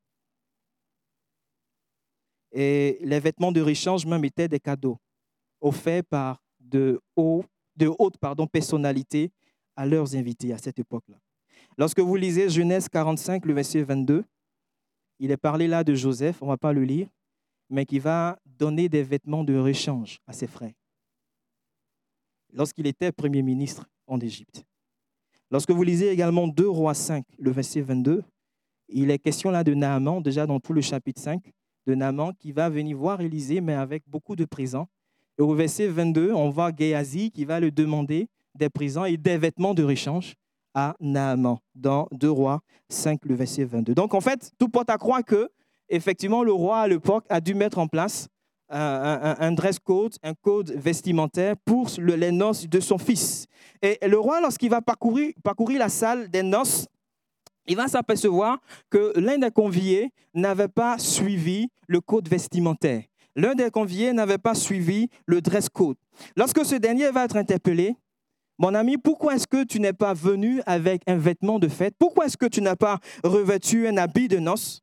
Et 2.51 2.99
les 3.01 3.19
vêtements 3.19 3.51
de 3.51 3.61
rechange 3.61 4.05
même 4.05 4.23
étaient 4.25 4.47
des 4.47 4.59
cadeaux 4.59 4.97
offerts 5.61 6.03
par 6.03 6.41
de, 6.59 6.99
haut, 7.15 7.43
de 7.75 7.91
hautes 7.99 8.17
personnalités 8.51 9.31
à 9.75 9.85
leurs 9.85 10.15
invités 10.15 10.53
à 10.53 10.57
cette 10.57 10.79
époque-là. 10.79 11.17
Lorsque 11.77 11.99
vous 11.99 12.15
lisez 12.15 12.49
Genèse 12.49 12.89
45, 12.89 13.45
le 13.45 13.53
verset 13.53 13.83
22, 13.83 14.23
il 15.19 15.31
est 15.31 15.37
parlé 15.37 15.67
là 15.67 15.83
de 15.83 15.93
Joseph, 15.93 16.41
on 16.41 16.45
ne 16.45 16.51
va 16.51 16.57
pas 16.57 16.73
le 16.73 16.83
lire, 16.83 17.07
mais 17.69 17.85
qui 17.85 17.99
va 17.99 18.39
donner 18.45 18.87
des 18.89 19.03
vêtements 19.03 19.43
de 19.43 19.55
rechange 19.57 20.19
à 20.25 20.33
ses 20.33 20.47
frères 20.47 20.73
lorsqu'il 22.53 22.87
était 22.87 23.11
Premier 23.11 23.41
ministre 23.41 23.87
en 24.07 24.19
Égypte. 24.19 24.65
Lorsque 25.49 25.71
vous 25.71 25.83
lisez 25.83 26.09
également 26.09 26.47
2 26.47 26.67
Rois 26.67 26.93
5, 26.93 27.23
le 27.37 27.51
verset 27.51 27.81
22, 27.81 28.23
il 28.89 29.11
est 29.11 29.19
question 29.19 29.49
là 29.49 29.63
de 29.63 29.73
Naaman, 29.73 30.21
déjà 30.21 30.45
dans 30.45 30.59
tout 30.59 30.73
le 30.73 30.81
chapitre 30.81 31.21
5, 31.21 31.53
de 31.87 31.95
Naaman 31.95 32.33
qui 32.37 32.51
va 32.51 32.69
venir 32.69 32.97
voir 32.97 33.21
Élisée, 33.21 33.61
mais 33.61 33.73
avec 33.73 34.03
beaucoup 34.07 34.35
de 34.35 34.45
présents. 34.45 34.87
Et 35.39 35.41
au 35.41 35.53
verset 35.53 35.87
22, 35.87 36.33
on 36.33 36.49
voit 36.49 36.71
Géasi 36.77 37.31
qui 37.31 37.45
va 37.45 37.59
le 37.59 37.71
demander 37.71 38.27
des 38.53 38.69
présents 38.69 39.05
et 39.05 39.17
des 39.17 39.37
vêtements 39.37 39.73
de 39.73 39.83
rechange 39.83 40.33
à 40.73 40.95
Naaman 40.99 41.57
dans 41.73 42.07
2 42.11 42.29
Rois 42.29 42.59
5, 42.89 43.21
le 43.23 43.35
verset 43.35 43.63
22. 43.63 43.95
Donc 43.95 44.13
en 44.13 44.21
fait, 44.21 44.51
tout 44.59 44.67
porte 44.67 44.89
à 44.89 44.97
croire 44.97 45.23
que 45.23 45.49
effectivement 45.89 46.43
le 46.43 46.51
roi 46.51 46.79
à 46.81 46.87
l'époque 46.87 47.25
a 47.29 47.39
dû 47.39 47.53
mettre 47.53 47.79
en 47.79 47.87
place 47.87 48.27
un, 48.69 49.51
dress 49.53 49.79
code, 49.79 50.15
un 50.23 50.33
code 50.33 50.71
vestimentaire 50.71 51.55
pour 51.63 51.87
les 51.99 52.31
noces 52.31 52.67
de 52.67 52.81
son 52.81 52.97
fils. 52.97 53.45
Et 53.81 53.97
le 54.05 54.19
roi, 54.19 54.41
lorsqu'il 54.41 54.69
va 54.69 54.81
parcourir, 54.81 55.31
parcourir 55.41 55.79
la 55.79 55.87
salle 55.87 56.29
des 56.29 56.43
noces, 56.43 56.85
il 57.67 57.75
va 57.75 57.87
s'apercevoir 57.87 58.59
que 58.89 59.13
l'un 59.19 59.37
des 59.37 59.51
conviés 59.51 60.11
n'avait 60.33 60.67
pas 60.67 60.97
suivi 60.97 61.69
le 61.87 62.01
code 62.01 62.27
vestimentaire. 62.27 63.03
L'un 63.35 63.53
des 63.53 63.69
conviés 63.69 64.13
n'avait 64.13 64.37
pas 64.39 64.55
suivi 64.55 65.09
le 65.25 65.41
dress 65.41 65.69
code. 65.69 65.97
Lorsque 66.35 66.65
ce 66.65 66.75
dernier 66.75 67.11
va 67.11 67.25
être 67.25 67.35
interpellé, 67.35 67.95
mon 68.57 68.73
ami, 68.73 68.97
pourquoi 68.97 69.35
est-ce 69.35 69.45
que 69.45 69.63
tu 69.63 69.79
n'es 69.79 69.93
pas 69.93 70.15
venu 70.15 70.61
avec 70.65 71.03
un 71.05 71.17
vêtement 71.17 71.59
de 71.59 71.67
fête? 71.67 71.93
Pourquoi 71.99 72.25
est-ce 72.25 72.37
que 72.37 72.47
tu 72.47 72.61
n'as 72.61 72.75
pas 72.75 72.99
revêtu 73.23 73.87
un 73.87 73.97
habit 73.97 74.27
de 74.27 74.39
noces? 74.39 74.81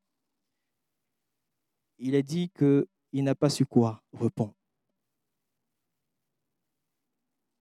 Il 1.98 2.14
est 2.14 2.22
dit 2.22 2.50
qu'il 2.56 3.24
n'a 3.24 3.34
pas 3.34 3.50
su 3.50 3.66
quoi 3.66 4.00
répondre. 4.12 4.54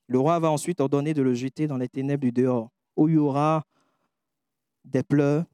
Le 0.07 0.19
roi 0.19 0.37
va 0.37 0.51
ensuite 0.51 0.79
ordonner 0.79 1.15
de 1.15 1.23
le 1.23 1.33
jeter 1.33 1.65
dans 1.65 1.77
les 1.77 1.89
ténèbres 1.89 2.21
du 2.21 2.31
dehors, 2.31 2.69
où 2.95 3.07
il 3.07 3.15
y 3.15 3.17
aura 3.17 3.63
des 4.83 5.03
pleurs 5.03 5.45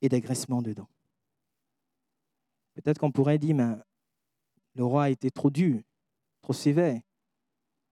et 0.00 0.08
des 0.08 0.20
graissements 0.20 0.62
dedans. 0.62 0.88
Peut-être 2.74 2.98
qu'on 2.98 3.12
pourrait 3.12 3.38
dire, 3.38 3.54
mais 3.54 3.76
le 4.74 4.84
roi 4.84 5.04
a 5.04 5.10
été 5.10 5.30
trop 5.30 5.50
dur, 5.50 5.80
trop 6.40 6.52
sévère. 6.52 7.00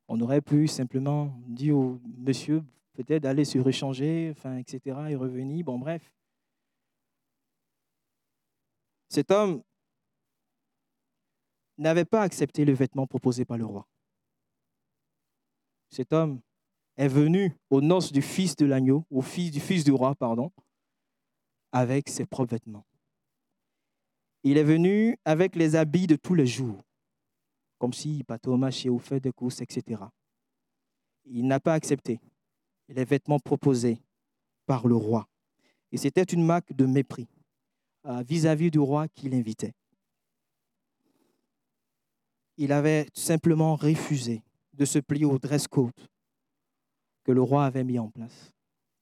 On 0.09 0.21
aurait 0.21 0.41
pu 0.41 0.67
simplement 0.67 1.33
dire 1.47 1.77
au 1.77 2.01
monsieur 2.19 2.65
peut-être 2.95 3.23
d'aller 3.23 3.45
se 3.45 3.59
réchanger, 3.59 4.33
enfin, 4.37 4.57
etc., 4.59 4.99
et 5.09 5.17
revenir. 5.17 5.65
Bon, 5.65 5.79
bref. 5.79 6.13
Cet 9.09 9.31
homme 9.31 9.63
n'avait 11.79 12.05
pas 12.05 12.23
accepté 12.23 12.65
le 12.65 12.73
vêtement 12.73 13.07
proposé 13.07 13.45
par 13.45 13.59
le 13.59 13.65
roi. 13.65 13.89
Cet 15.89 16.13
homme 16.13 16.41
est 17.01 17.09
venu 17.09 17.57
aux 17.71 17.81
noces 17.81 18.13
du 18.13 18.21
fils 18.21 18.55
de 18.57 18.67
l'agneau, 18.67 19.07
au 19.11 19.23
fils 19.23 19.51
du 19.51 19.59
fils 19.59 19.85
du 19.85 19.91
roi, 19.91 20.15
pardon, 20.15 20.53
avec 21.73 22.11
ses 22.11 22.27
propres 22.27 22.53
vêtements. 22.53 22.85
Il 24.43 24.59
est 24.59 24.65
venu 24.65 25.17
avec 25.25 25.57
les 25.57 25.77
habits 25.77 26.07
de 26.07 26.17
tous 26.17 26.35
les 26.35 26.47
jours, 26.47 26.85
comme 27.79 27.95
s'il 27.95 28.23
partait 28.27 28.51
au 28.51 28.99
fait 28.99 29.19
des 29.19 29.33
courses, 29.33 29.63
etc. 29.63 30.03
Il 31.25 31.47
n'a 31.47 31.59
pas 31.59 31.73
accepté 31.73 32.21
les 32.89 33.07
vêtements 33.07 33.39
proposés 33.39 34.03
par 34.67 34.87
le 34.87 34.95
roi. 34.95 35.27
Et 35.93 35.97
c'était 35.97 36.23
une 36.23 36.45
marque 36.45 36.75
de 36.75 36.85
mépris 36.85 37.29
euh, 38.05 38.23
vis-à-vis 38.29 38.71
du 38.71 38.79
roi 38.79 39.09
qui 39.09 39.31
l'invitait. 39.31 39.73
Il 42.59 42.73
avait 42.73 43.07
simplement 43.15 43.75
refusé 43.75 44.43
de 44.75 44.85
se 44.85 44.99
plier 44.99 45.25
au 45.25 45.39
dress 45.39 45.67
code 45.67 45.93
que 47.25 47.33
le 47.33 47.43
roi 47.43 47.65
avait 47.65 47.85
mis 47.85 47.99
en 47.99 48.09
place. 48.09 48.53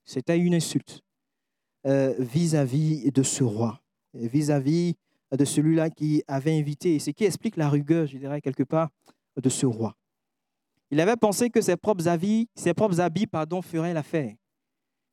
C'était 0.05 0.39
une 0.39 0.55
insulte 0.55 1.03
euh, 1.87 2.15
vis-à-vis 2.19 3.11
de 3.11 3.23
ce 3.23 3.45
roi, 3.45 3.81
vis-à-vis 4.15 4.97
de 5.33 5.45
celui-là 5.45 5.91
qui 5.91 6.23
avait 6.27 6.59
invité, 6.59 6.99
ce 6.99 7.11
qui 7.11 7.25
explique 7.25 7.57
la 7.57 7.69
rigueur, 7.69 8.07
je 8.07 8.17
dirais, 8.17 8.41
quelque 8.41 8.63
part, 8.63 8.89
de 9.37 9.49
ce 9.49 9.67
roi. 9.67 9.95
Il 10.91 11.01
avait 11.01 11.17
pensé 11.17 11.51
que 11.51 11.61
ses 11.61 11.77
propres, 11.77 12.09
avis, 12.09 12.49
ses 12.55 12.73
propres 12.73 13.01
habits 13.01 13.27
pardon, 13.27 13.61
feraient 13.61 13.93
l'affaire. 13.93 14.35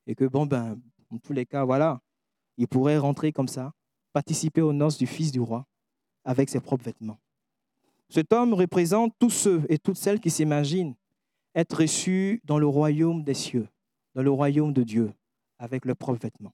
Et 0.07 0.15
que, 0.15 0.25
bon, 0.25 0.45
ben, 0.45 0.79
en 1.09 1.17
tous 1.17 1.33
les 1.33 1.45
cas, 1.45 1.65
voilà, 1.65 1.99
il 2.57 2.67
pourrait 2.67 2.97
rentrer 2.97 3.31
comme 3.31 3.47
ça, 3.47 3.73
participer 4.13 4.61
aux 4.61 4.73
noces 4.73 4.97
du 4.97 5.07
fils 5.07 5.31
du 5.31 5.41
roi 5.41 5.65
avec 6.23 6.49
ses 6.49 6.61
propres 6.61 6.85
vêtements. 6.85 7.19
Cet 8.09 8.31
homme 8.31 8.53
représente 8.53 9.13
tous 9.19 9.31
ceux 9.31 9.63
et 9.67 9.77
toutes 9.77 9.97
celles 9.97 10.19
qui 10.19 10.29
s'imaginent 10.29 10.95
être 11.55 11.81
reçus 11.81 12.41
dans 12.43 12.59
le 12.59 12.67
royaume 12.67 13.23
des 13.23 13.33
cieux, 13.33 13.67
dans 14.13 14.21
le 14.21 14.29
royaume 14.29 14.73
de 14.73 14.83
Dieu, 14.83 15.13
avec 15.57 15.85
leurs 15.85 15.95
propres 15.95 16.21
vêtements, 16.21 16.53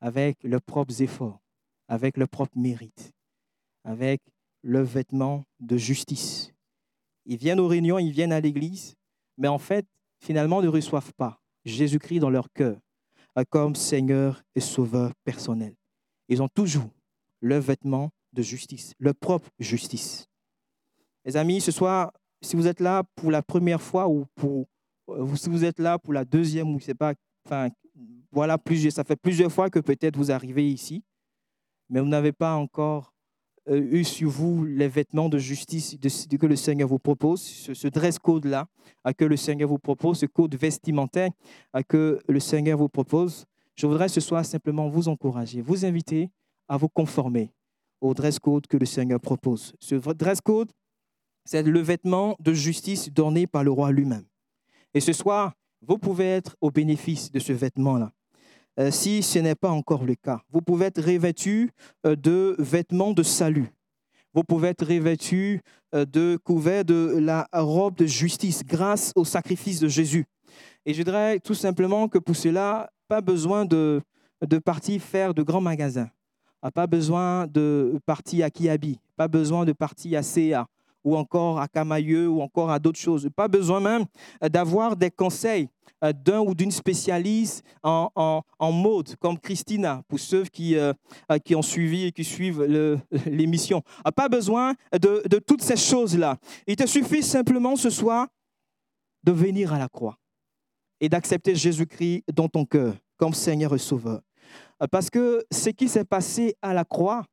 avec 0.00 0.42
leurs 0.44 0.62
propres 0.62 1.02
efforts, 1.02 1.40
avec 1.88 2.16
leurs 2.16 2.28
propres 2.28 2.56
mérites, 2.56 3.12
avec 3.82 4.22
leurs 4.62 4.84
vêtements 4.84 5.44
de 5.60 5.76
justice. 5.76 6.52
Ils 7.26 7.36
viennent 7.36 7.60
aux 7.60 7.68
réunions, 7.68 7.98
ils 7.98 8.12
viennent 8.12 8.32
à 8.32 8.40
l'église, 8.40 8.94
mais 9.36 9.48
en 9.48 9.58
fait, 9.58 9.86
finalement, 10.20 10.62
ne 10.62 10.68
reçoivent 10.68 11.12
pas 11.14 11.40
Jésus-Christ 11.64 12.20
dans 12.20 12.30
leur 12.30 12.52
cœur 12.52 12.78
comme 13.50 13.74
Seigneur 13.74 14.44
et 14.54 14.60
Sauveur 14.60 15.12
personnel. 15.24 15.74
Ils 16.28 16.40
ont 16.40 16.48
toujours 16.48 16.90
leurs 17.40 17.60
vêtements 17.60 18.10
de 18.32 18.42
justice, 18.42 18.94
leur 19.00 19.14
propre 19.14 19.50
justice. 19.58 20.28
Les 21.24 21.36
amis, 21.36 21.60
ce 21.60 21.72
soir, 21.72 22.12
si 22.44 22.56
vous 22.56 22.66
êtes 22.66 22.80
là 22.80 23.02
pour 23.16 23.30
la 23.30 23.42
première 23.42 23.80
fois 23.80 24.08
ou 24.08 24.26
pour, 24.34 24.66
euh, 25.08 25.34
si 25.36 25.48
vous 25.48 25.64
êtes 25.64 25.78
là 25.78 25.98
pour 25.98 26.12
la 26.12 26.24
deuxième 26.24 26.74
ou 26.74 26.78
je 26.78 26.92
pas, 26.92 27.14
enfin, 27.46 27.68
voilà, 28.30 28.58
ça 28.90 29.04
fait 29.04 29.16
plusieurs 29.16 29.50
fois 29.50 29.70
que 29.70 29.78
peut-être 29.78 30.16
vous 30.16 30.30
arrivez 30.30 30.68
ici, 30.68 31.02
mais 31.88 32.00
vous 32.00 32.08
n'avez 32.08 32.32
pas 32.32 32.54
encore 32.54 33.14
euh, 33.68 33.80
eu 33.80 34.04
sur 34.04 34.28
vous 34.28 34.64
les 34.64 34.88
vêtements 34.88 35.28
de 35.28 35.38
justice 35.38 35.96
que 35.98 36.46
le 36.46 36.56
Seigneur 36.56 36.88
vous 36.88 36.98
propose, 36.98 37.40
ce, 37.40 37.88
dress 37.88 38.18
code-là 38.18 38.66
que 39.16 39.24
le 39.24 39.36
Seigneur 39.36 39.68
vous 39.68 39.78
propose, 39.78 40.18
ce 40.18 40.26
code 40.26 40.54
vestimentaire 40.54 41.30
que 41.88 42.20
le 42.28 42.40
Seigneur 42.40 42.78
vous 42.78 42.88
propose. 42.88 43.44
Je 43.76 43.86
voudrais 43.86 44.08
ce 44.08 44.20
soir 44.20 44.44
simplement 44.44 44.88
vous 44.88 45.08
encourager, 45.08 45.62
vous 45.62 45.84
inviter 45.84 46.30
à 46.68 46.76
vous 46.76 46.88
conformer 46.88 47.52
au 48.00 48.12
dress 48.12 48.38
code 48.38 48.66
que 48.66 48.76
le 48.76 48.86
Seigneur 48.86 49.20
propose. 49.20 49.74
Ce 49.80 49.94
dress 49.94 50.40
code, 50.40 50.70
c'est 51.44 51.62
le 51.62 51.80
vêtement 51.80 52.36
de 52.40 52.52
justice 52.52 53.12
donné 53.12 53.46
par 53.46 53.64
le 53.64 53.70
roi 53.70 53.92
lui-même. 53.92 54.24
Et 54.94 55.00
ce 55.00 55.12
soir, 55.12 55.52
vous 55.86 55.98
pouvez 55.98 56.26
être 56.26 56.56
au 56.60 56.70
bénéfice 56.70 57.30
de 57.30 57.38
ce 57.38 57.52
vêtement-là. 57.52 58.12
Euh, 58.80 58.90
si 58.90 59.22
ce 59.22 59.38
n'est 59.38 59.54
pas 59.54 59.70
encore 59.70 60.04
le 60.04 60.16
cas. 60.16 60.40
Vous 60.50 60.60
pouvez 60.60 60.86
être 60.86 61.00
revêtu 61.00 61.70
euh, 62.06 62.16
de 62.16 62.56
vêtements 62.58 63.12
de 63.12 63.22
salut. 63.22 63.68
Vous 64.32 64.42
pouvez 64.42 64.68
être 64.68 64.84
revêtu 64.84 65.60
euh, 65.94 66.04
de 66.04 66.38
couverts 66.42 66.84
de 66.84 67.18
la 67.20 67.46
robe 67.52 67.96
de 67.96 68.06
justice 68.06 68.64
grâce 68.64 69.12
au 69.14 69.24
sacrifice 69.24 69.78
de 69.78 69.86
Jésus. 69.86 70.24
Et 70.86 70.92
je 70.92 71.02
dirais 71.02 71.38
tout 71.38 71.54
simplement 71.54 72.08
que 72.08 72.18
pour 72.18 72.34
cela, 72.34 72.90
pas 73.06 73.20
besoin 73.20 73.64
de, 73.64 74.02
de 74.44 74.58
partir 74.58 75.00
faire 75.00 75.34
de 75.34 75.42
grands 75.42 75.60
magasins. 75.60 76.10
Pas 76.74 76.86
besoin 76.86 77.46
de 77.46 78.00
partir 78.06 78.46
à 78.46 78.50
Kiabi. 78.50 78.98
Pas 79.16 79.28
besoin 79.28 79.66
de 79.66 79.72
partir 79.72 80.18
à 80.18 80.22
CA 80.22 80.66
ou 81.04 81.16
encore 81.16 81.60
à 81.60 81.68
Camailleux 81.68 82.28
ou 82.28 82.40
encore 82.40 82.70
à 82.70 82.78
d'autres 82.78 82.98
choses. 82.98 83.28
Pas 83.36 83.48
besoin 83.48 83.80
même 83.80 84.06
d'avoir 84.40 84.96
des 84.96 85.10
conseils 85.10 85.68
euh, 86.02 86.12
d'un 86.12 86.40
ou 86.40 86.54
d'une 86.54 86.70
spécialiste 86.70 87.64
en, 87.82 88.42
mode, 88.60 89.14
comme 89.16 89.38
Christina, 89.38 90.02
pour 90.08 90.18
ceux 90.18 90.44
qui, 90.44 90.76
euh, 90.76 90.92
euh, 91.30 91.38
qui 91.38 91.54
ont 91.54 91.62
suivi 91.62 92.04
et 92.04 92.12
qui 92.12 92.24
suivent 92.24 92.62
l'émission. 93.26 93.82
Pas 94.16 94.28
besoin 94.28 94.74
de, 94.92 95.22
de 95.28 95.38
toutes 95.38 95.62
ces 95.62 95.76
choses-là. 95.76 96.38
Il 96.66 96.76
te 96.76 96.86
suffit 96.86 97.22
simplement 97.22 97.76
ce 97.76 97.90
soir 97.90 98.26
de 99.22 99.32
venir 99.32 99.72
à 99.72 99.78
la 99.78 99.88
croix 99.88 100.18
et 101.00 101.08
d'accepter 101.08 101.54
Jésus-Christ 101.54 102.24
dans 102.34 102.48
ton 102.48 102.64
cœur 102.64 102.94
comme 103.16 103.32
Seigneur 103.32 103.74
et 103.74 103.78
Sauveur. 103.78 104.20
Parce 104.90 105.08
que 105.08 105.44
ce 105.50 105.70
qui 105.70 105.88
s'est 105.88 106.04
passé 106.04 106.56
à 106.60 106.74
la 106.74 106.84
croix, 106.84 107.24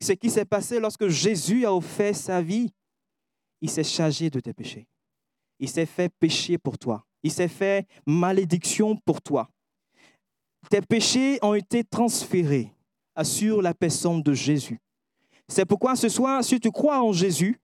ce 0.00 0.12
qui 0.12 0.30
s'est 0.30 0.44
passé 0.44 0.78
lorsque 0.78 1.08
Jésus 1.08 1.64
a 1.64 1.74
offert 1.74 2.14
sa 2.14 2.42
vie, 2.42 2.72
il 3.60 3.70
s'est 3.70 3.84
chargé 3.84 4.30
de 4.30 4.40
tes 4.40 4.52
péchés. 4.52 4.86
Il 5.58 5.68
s'est 5.68 5.86
fait 5.86 6.12
pécher 6.18 6.58
pour 6.58 6.78
toi. 6.78 7.04
Il 7.22 7.32
s'est 7.32 7.48
fait 7.48 7.86
malédiction 8.06 8.96
pour 9.04 9.22
toi. 9.22 9.48
Tes 10.70 10.80
péchés 10.80 11.38
ont 11.42 11.54
été 11.54 11.82
transférés 11.84 12.72
sur 13.22 13.62
la 13.62 13.72
personne 13.72 14.22
de 14.22 14.32
Jésus. 14.32 14.80
C'est 15.48 15.64
pourquoi 15.64 15.96
ce 15.96 16.08
soir, 16.08 16.44
si 16.44 16.60
tu 16.60 16.70
crois 16.70 17.02
en 17.02 17.12
Jésus, 17.12 17.58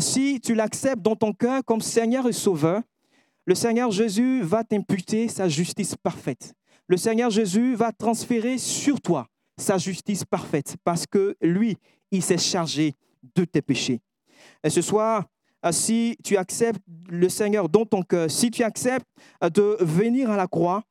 si 0.00 0.40
tu 0.40 0.54
l'acceptes 0.54 1.02
dans 1.02 1.16
ton 1.16 1.32
cœur 1.32 1.64
comme 1.64 1.80
Seigneur 1.80 2.26
et 2.26 2.32
Sauveur, 2.32 2.82
le 3.44 3.54
Seigneur 3.54 3.90
Jésus 3.90 4.42
va 4.42 4.64
t'imputer 4.64 5.28
sa 5.28 5.48
justice 5.48 5.94
parfaite. 5.96 6.54
Le 6.88 6.96
Seigneur 6.96 7.30
Jésus 7.30 7.74
va 7.74 7.92
transférer 7.92 8.58
sur 8.58 9.00
toi 9.00 9.28
sa 9.56 9.78
justice 9.78 10.24
parfaite 10.24 10.76
parce 10.84 11.06
que 11.06 11.36
lui, 11.40 11.76
il 12.10 12.22
s'est 12.22 12.38
chargé 12.38 12.94
de 13.34 13.44
tes 13.44 13.62
péchés. 13.62 14.00
Et 14.62 14.70
ce 14.70 14.82
soir, 14.82 15.26
euh, 15.64 15.72
si 15.72 16.16
tu 16.22 16.36
acceptes 16.36 16.82
le 17.08 17.28
Seigneur 17.28 17.68
dans 17.68 17.84
ton 17.84 18.02
cœur, 18.02 18.30
si 18.30 18.50
tu 18.50 18.62
acceptes 18.62 19.06
euh, 19.42 19.50
de 19.50 19.76
venir 19.80 20.30
à 20.30 20.36
la 20.36 20.46
croix, 20.46 20.84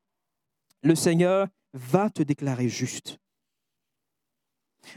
le 0.81 0.95
Seigneur 0.95 1.47
va 1.73 2.09
te 2.09 2.23
déclarer 2.23 2.69
juste. 2.69 3.17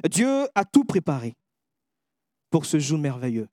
Dieu 0.09 0.48
a 0.54 0.64
tout 0.64 0.85
préparé 0.85 1.35
pour 2.50 2.66
ce 2.66 2.78
jour 2.78 2.98
merveilleux 2.98 3.48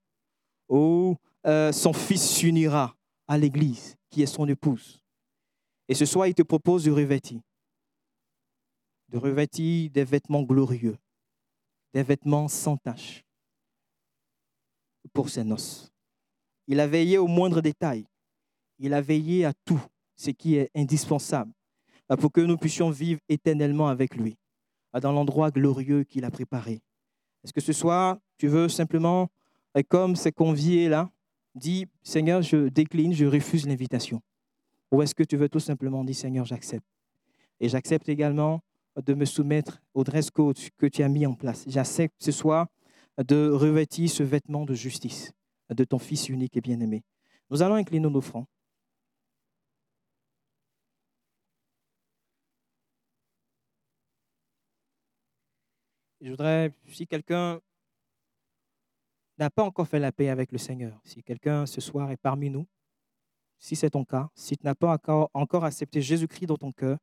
où 0.69 1.15
euh, 1.45 1.71
son 1.71 1.93
Fils 1.93 2.27
s'unira 2.27 2.95
à 3.27 3.37
l'Église, 3.37 3.95
qui 4.09 4.21
est 4.21 4.27
son 4.27 4.47
épouse. 4.47 5.01
Et 5.87 5.93
ce 5.93 6.05
soir, 6.05 6.27
il 6.27 6.33
te 6.33 6.41
propose 6.41 6.85
de 6.85 6.91
revêtir, 6.91 7.39
de 9.09 9.17
revêtir 9.17 9.89
des 9.91 10.03
vêtements 10.03 10.43
glorieux, 10.43 10.97
des 11.93 12.03
vêtements 12.03 12.47
sans 12.47 12.77
tache 12.77 13.23
pour 15.13 15.29
ses 15.29 15.43
noces. 15.43 15.91
Il 16.67 16.79
a 16.79 16.87
veillé 16.87 17.17
au 17.17 17.27
moindre 17.27 17.61
détail. 17.61 18.05
Il 18.79 18.93
a 18.93 19.01
veillé 19.01 19.45
à 19.45 19.53
tout 19.65 19.81
ce 20.15 20.31
qui 20.31 20.55
est 20.55 20.69
indispensable 20.75 21.51
pour 22.19 22.31
que 22.31 22.41
nous 22.41 22.57
puissions 22.57 22.89
vivre 22.89 23.19
éternellement 23.29 23.87
avec 23.87 24.15
lui, 24.15 24.37
dans 25.01 25.11
l'endroit 25.11 25.51
glorieux 25.51 26.03
qu'il 26.03 26.25
a 26.25 26.31
préparé. 26.31 26.81
Est-ce 27.43 27.53
que 27.53 27.61
ce 27.61 27.73
soir, 27.73 28.17
tu 28.37 28.47
veux 28.47 28.69
simplement, 28.69 29.29
comme 29.87 30.15
ces 30.15 30.31
conviés-là, 30.31 31.09
dire, 31.53 31.87
Seigneur, 32.03 32.41
je 32.41 32.67
décline, 32.69 33.13
je 33.13 33.25
refuse 33.25 33.65
l'invitation 33.65 34.21
Ou 34.91 35.01
est-ce 35.01 35.15
que 35.15 35.23
tu 35.23 35.37
veux 35.37 35.49
tout 35.49 35.59
simplement 35.59 36.03
dire, 36.03 36.15
Seigneur, 36.15 36.45
j'accepte 36.45 36.85
Et 37.59 37.69
j'accepte 37.69 38.09
également 38.09 38.61
de 39.03 39.13
me 39.13 39.25
soumettre 39.25 39.81
au 39.93 40.03
dress 40.03 40.31
code 40.31 40.57
que 40.77 40.85
tu 40.85 41.03
as 41.03 41.09
mis 41.09 41.25
en 41.25 41.33
place. 41.33 41.65
J'accepte 41.67 42.15
ce 42.19 42.31
soir 42.31 42.67
de 43.17 43.49
revêtir 43.49 44.09
ce 44.09 44.23
vêtement 44.23 44.65
de 44.65 44.73
justice 44.73 45.33
de 45.73 45.83
ton 45.83 45.99
Fils 45.99 46.29
unique 46.29 46.57
et 46.57 46.61
bien-aimé. 46.61 47.03
Nous 47.49 47.61
allons 47.61 47.75
incliner 47.75 48.09
nos 48.09 48.21
fronts. 48.21 48.47
Je 56.21 56.31
voudrais, 56.31 56.73
si 56.87 57.05
quelqu'un 57.05 57.59
n'a 59.37 59.49
pas 59.49 59.63
encore 59.63 59.87
fait 59.87 59.99
la 59.99 60.11
paix 60.11 60.29
avec 60.29 60.51
le 60.51 60.57
Seigneur, 60.57 60.99
si 61.03 61.21
quelqu'un 61.21 61.65
ce 61.65 61.81
soir 61.81 62.09
est 62.09 62.17
parmi 62.17 62.49
nous, 62.49 62.65
si 63.59 63.75
c'est 63.75 63.91
ton 63.91 64.05
cas, 64.05 64.29
si 64.33 64.57
tu 64.57 64.65
n'as 64.65 64.75
pas 64.75 64.93
encore, 64.93 65.29
encore 65.33 65.65
accepté 65.65 66.01
Jésus-Christ 66.01 66.47
dans 66.47 66.57
ton 66.57 66.71
cœur, 66.71 66.97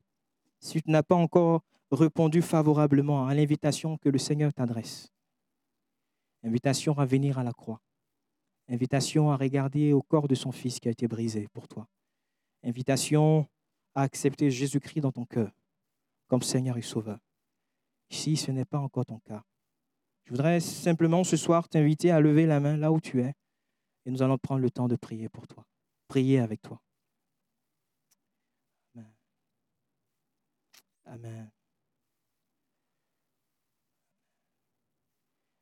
si 0.59 0.83
tu 0.83 0.91
n'as 0.91 1.03
pas 1.03 1.15
encore 1.15 1.63
répondu 1.97 2.43
favorablement 2.43 3.27
à 3.27 3.35
l'invitation 3.35 3.99
que 3.99 4.09
le 4.09 4.19
Seigneur 4.19 4.53
t'adresse, 4.53 5.13
invitation 6.43 6.99
à 6.99 7.07
venir 7.07 7.39
à 7.39 7.45
la 7.45 7.53
croix, 7.53 7.81
Invitation 8.69 9.31
à 9.31 9.37
regarder 9.37 9.93
au 9.93 10.03
corps 10.03 10.29
de 10.29 10.35
son 10.35 10.53
Fils 10.53 10.79
qui 10.81 10.89
a 10.89 10.93
été 10.93 11.09
brisé 11.09 11.49
pour 11.53 11.69
toi. 11.69 11.89
Invitation 12.63 13.47
à 13.95 14.03
accepter 14.03 14.51
Jésus-Christ 14.51 15.01
dans 15.01 15.13
ton 15.13 15.27
cœur 15.27 15.53
comme 16.29 16.43
Seigneur 16.43 16.79
et 16.79 16.83
Sauveur. 16.83 17.19
Si 18.09 18.37
ce 18.37 18.51
n'est 18.51 18.65
pas 18.65 18.79
encore 18.79 19.05
ton 19.05 19.19
cas, 19.21 19.43
je 20.25 20.31
voudrais 20.31 20.61
simplement 20.61 21.25
ce 21.25 21.37
soir 21.37 21.69
t'inviter 21.69 22.11
à 22.11 22.21
lever 22.21 22.47
la 22.47 22.61
main 22.61 22.77
là 22.77 22.93
où 22.93 23.01
tu 23.01 23.21
es 23.21 23.35
et 24.07 24.11
nous 24.11 24.23
allons 24.23 24.39
prendre 24.39 24.61
le 24.61 24.71
temps 24.71 24.89
de 24.89 24.97
prier 24.97 25.29
pour 25.29 25.47
toi, 25.47 25.67
prier 26.09 26.39
avec 26.39 26.63
toi. 26.63 26.81
Amen. 28.95 29.13
Amen. 31.05 31.51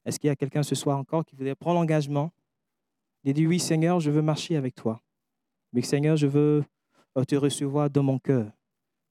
Est-ce 0.04 0.18
qu'il 0.18 0.28
y 0.28 0.30
a 0.30 0.36
quelqu'un 0.36 0.62
ce 0.62 0.74
soir 0.74 0.98
encore 0.98 1.24
qui 1.24 1.36
voudrait 1.36 1.54
prendre 1.54 1.78
l'engagement? 1.78 2.32
Il 3.24 3.34
dit, 3.34 3.46
oui 3.46 3.58
Seigneur, 3.58 4.00
je 4.00 4.10
veux 4.10 4.22
marcher 4.22 4.56
avec 4.56 4.74
toi. 4.74 5.02
Mais 5.72 5.82
Seigneur, 5.82 6.16
je 6.16 6.26
veux 6.26 6.64
euh, 7.16 7.24
te 7.24 7.36
recevoir 7.36 7.90
dans 7.90 8.02
mon 8.02 8.18
cœur 8.18 8.50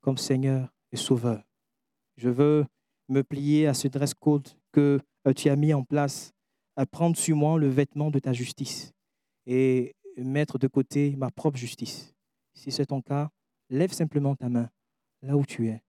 comme 0.02 0.17
Seigneur 0.17 0.73
et 0.91 0.97
Sauveur. 0.97 1.43
Je 2.17 2.30
veux 2.30 2.65
me 3.08 3.23
plier 3.23 3.67
à 3.67 3.73
ce 3.73 3.88
dress 3.88 4.13
code 4.13 4.47
que 4.71 4.99
euh, 5.28 5.34
tu 5.34 5.49
as 5.49 5.56
mis 5.56 5.73
en 5.73 5.84
place, 5.84 6.34
à 6.75 6.86
prendre 6.86 7.17
sur 7.17 7.36
moi 7.36 7.58
le 7.60 7.67
vêtement 7.67 8.10
de 8.10 8.19
ta 8.19 8.34
justice 8.34 8.93
et 9.45 9.95
mettre 10.17 10.58
de 10.58 10.67
côté 10.67 11.15
ma 11.15 11.30
propre 11.30 11.58
justice. 11.58 12.13
Si 12.54 12.71
c'est 12.71 12.88
ton 12.88 13.02
cas, 13.02 13.30
lève 13.69 13.91
simplement 13.91 14.36
ta 14.36 14.49
main 14.49 14.69
là 15.21 15.36
où 15.36 15.45
tu 15.45 15.67
es. 15.67 15.82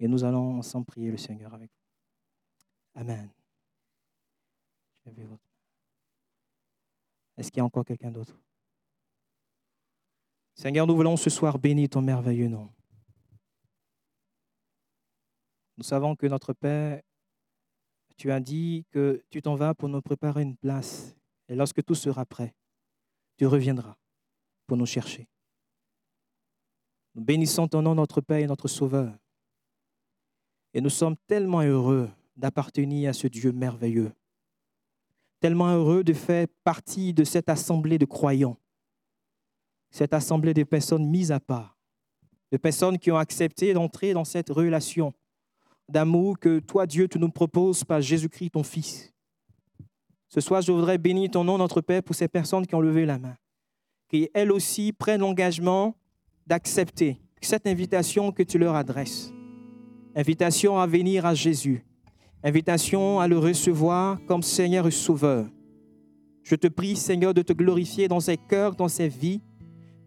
Et 0.00 0.08
nous 0.08 0.24
allons 0.24 0.58
ensemble 0.58 0.86
prier 0.86 1.10
le 1.10 1.16
Seigneur 1.16 1.54
avec 1.54 1.70
vous. 1.70 3.00
Amen. 3.00 3.30
Est-ce 7.36 7.50
qu'il 7.50 7.58
y 7.58 7.60
a 7.60 7.64
encore 7.64 7.84
quelqu'un 7.84 8.10
d'autre? 8.10 8.38
Seigneur, 10.54 10.86
nous 10.86 10.94
voulons 10.94 11.16
ce 11.16 11.30
soir 11.30 11.58
bénir 11.58 11.88
ton 11.88 12.02
merveilleux 12.02 12.48
nom. 12.48 12.70
Nous 15.76 15.84
savons 15.84 16.14
que 16.14 16.26
notre 16.26 16.52
Père, 16.52 17.02
tu 18.16 18.30
as 18.30 18.40
dit 18.40 18.84
que 18.90 19.24
tu 19.30 19.40
t'en 19.42 19.54
vas 19.54 19.74
pour 19.74 19.88
nous 19.88 20.02
préparer 20.02 20.42
une 20.42 20.56
place. 20.56 21.16
Et 21.48 21.54
lorsque 21.54 21.82
tout 21.82 21.94
sera 21.94 22.24
prêt, 22.24 22.54
tu 23.36 23.46
reviendras 23.46 23.96
pour 24.66 24.76
nous 24.76 24.86
chercher. 24.86 25.26
Nous 27.14 27.24
bénissons 27.24 27.66
ton 27.66 27.82
nom, 27.82 27.94
notre 27.94 28.20
Père 28.20 28.38
et 28.38 28.46
notre 28.46 28.68
Sauveur. 28.68 29.18
Et 30.74 30.80
nous 30.80 30.90
sommes 30.90 31.16
tellement 31.26 31.62
heureux 31.62 32.10
d'appartenir 32.36 33.10
à 33.10 33.12
ce 33.12 33.26
Dieu 33.26 33.52
merveilleux. 33.52 34.12
Tellement 35.42 35.74
heureux 35.74 36.04
de 36.04 36.12
faire 36.12 36.46
partie 36.62 37.12
de 37.12 37.24
cette 37.24 37.48
assemblée 37.48 37.98
de 37.98 38.04
croyants. 38.04 38.56
Cette 39.90 40.14
assemblée 40.14 40.54
de 40.54 40.62
personnes 40.62 41.04
mises 41.04 41.32
à 41.32 41.40
part. 41.40 41.76
De 42.52 42.56
personnes 42.56 42.96
qui 42.96 43.10
ont 43.10 43.16
accepté 43.16 43.72
d'entrer 43.72 44.12
dans 44.12 44.24
cette 44.24 44.50
relation 44.50 45.12
d'amour 45.88 46.38
que 46.38 46.60
toi, 46.60 46.86
Dieu, 46.86 47.08
tu 47.08 47.18
nous 47.18 47.28
proposes 47.28 47.82
par 47.82 48.00
Jésus-Christ, 48.00 48.50
ton 48.50 48.62
Fils. 48.62 49.12
Ce 50.28 50.40
soir, 50.40 50.62
je 50.62 50.70
voudrais 50.70 50.96
bénir 50.96 51.28
ton 51.32 51.42
nom, 51.42 51.58
notre 51.58 51.80
Père, 51.80 52.04
pour 52.04 52.14
ces 52.14 52.28
personnes 52.28 52.64
qui 52.64 52.76
ont 52.76 52.80
levé 52.80 53.04
la 53.04 53.18
main. 53.18 53.36
Qui, 54.08 54.30
elles 54.34 54.52
aussi, 54.52 54.92
prennent 54.92 55.22
l'engagement 55.22 55.96
d'accepter 56.46 57.20
cette 57.40 57.66
invitation 57.66 58.30
que 58.30 58.44
tu 58.44 58.58
leur 58.58 58.76
adresses. 58.76 59.32
Invitation 60.14 60.78
à 60.78 60.86
venir 60.86 61.26
à 61.26 61.34
Jésus. 61.34 61.84
Invitation 62.44 63.20
à 63.20 63.28
le 63.28 63.38
recevoir 63.38 64.18
comme 64.26 64.42
Seigneur 64.42 64.86
et 64.86 64.90
Sauveur. 64.90 65.46
Je 66.42 66.56
te 66.56 66.66
prie, 66.66 66.96
Seigneur, 66.96 67.32
de 67.32 67.42
te 67.42 67.52
glorifier 67.52 68.08
dans 68.08 68.18
ces 68.18 68.36
cœurs, 68.36 68.74
dans 68.74 68.88
ces 68.88 69.08
vies. 69.08 69.40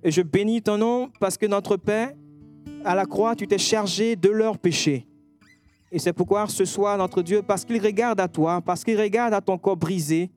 Et 0.04 0.12
je 0.12 0.21
bénis 0.21 0.62
ton 0.62 0.78
nom 0.78 1.10
parce 1.19 1.38
que 1.38 1.45
notre 1.45 1.78
Père, 1.78 2.12
à 2.84 2.93
la 2.93 3.06
croix, 3.06 3.36
tu 3.36 3.48
t'es 3.48 3.58
chargé 3.58 4.15
de 4.17 4.30
leurs 4.30 4.58
péchés. 4.58 5.08
Et 5.91 5.98
c'est 6.00 6.12
pourquoi 6.12 6.45
ce 6.48 6.65
soir, 6.65 6.98
notre 6.98 7.21
Dieu, 7.21 7.41
parce 7.41 7.63
qu'il 7.63 7.82
regarde 7.82 8.19
à 8.19 8.28
toi, 8.28 8.60
parce 8.60 8.84
qu'il 8.84 9.00
regarde 9.00 9.34
à 9.34 9.39
ton 9.39 9.58
corps 9.58 9.78
brisé, 9.78 10.30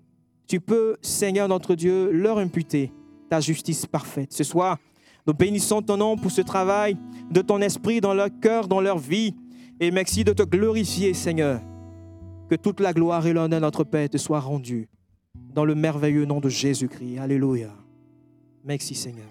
tu 0.46 0.60
peux, 0.60 0.96
Seigneur 1.02 1.48
notre 1.48 1.74
Dieu, 1.74 2.12
leur 2.12 2.38
imputer 2.38 2.92
ta 3.28 3.40
justice 3.40 3.86
parfaite. 3.86 4.32
Ce 4.32 4.44
soir, 4.44 4.78
nous 5.26 5.34
bénissons 5.34 5.82
ton 5.82 5.96
nom 5.96 6.16
pour 6.16 6.30
ce 6.30 6.42
travail 6.42 6.96
de 7.30 7.42
ton 7.42 7.60
esprit 7.60 8.00
dans 8.00 8.14
leur 8.14 8.28
cœur, 8.40 8.68
dans 8.68 8.80
leur 8.80 8.98
vie. 8.98 9.34
Et 9.80 9.90
merci 9.90 10.22
de 10.22 10.32
te 10.32 10.44
glorifier, 10.44 11.12
Seigneur. 11.12 11.60
Que 12.48 12.54
toute 12.54 12.80
la 12.80 12.92
gloire 12.92 13.26
et 13.26 13.32
l'honneur 13.32 13.60
de 13.60 13.64
notre 13.64 13.84
Père 13.84 14.08
te 14.08 14.16
soient 14.16 14.40
rendus 14.40 14.88
dans 15.34 15.64
le 15.64 15.74
merveilleux 15.74 16.24
nom 16.24 16.40
de 16.40 16.48
Jésus-Christ. 16.48 17.18
Alléluia. 17.18 17.74
Merci, 18.64 18.94
Seigneur. 18.94 19.28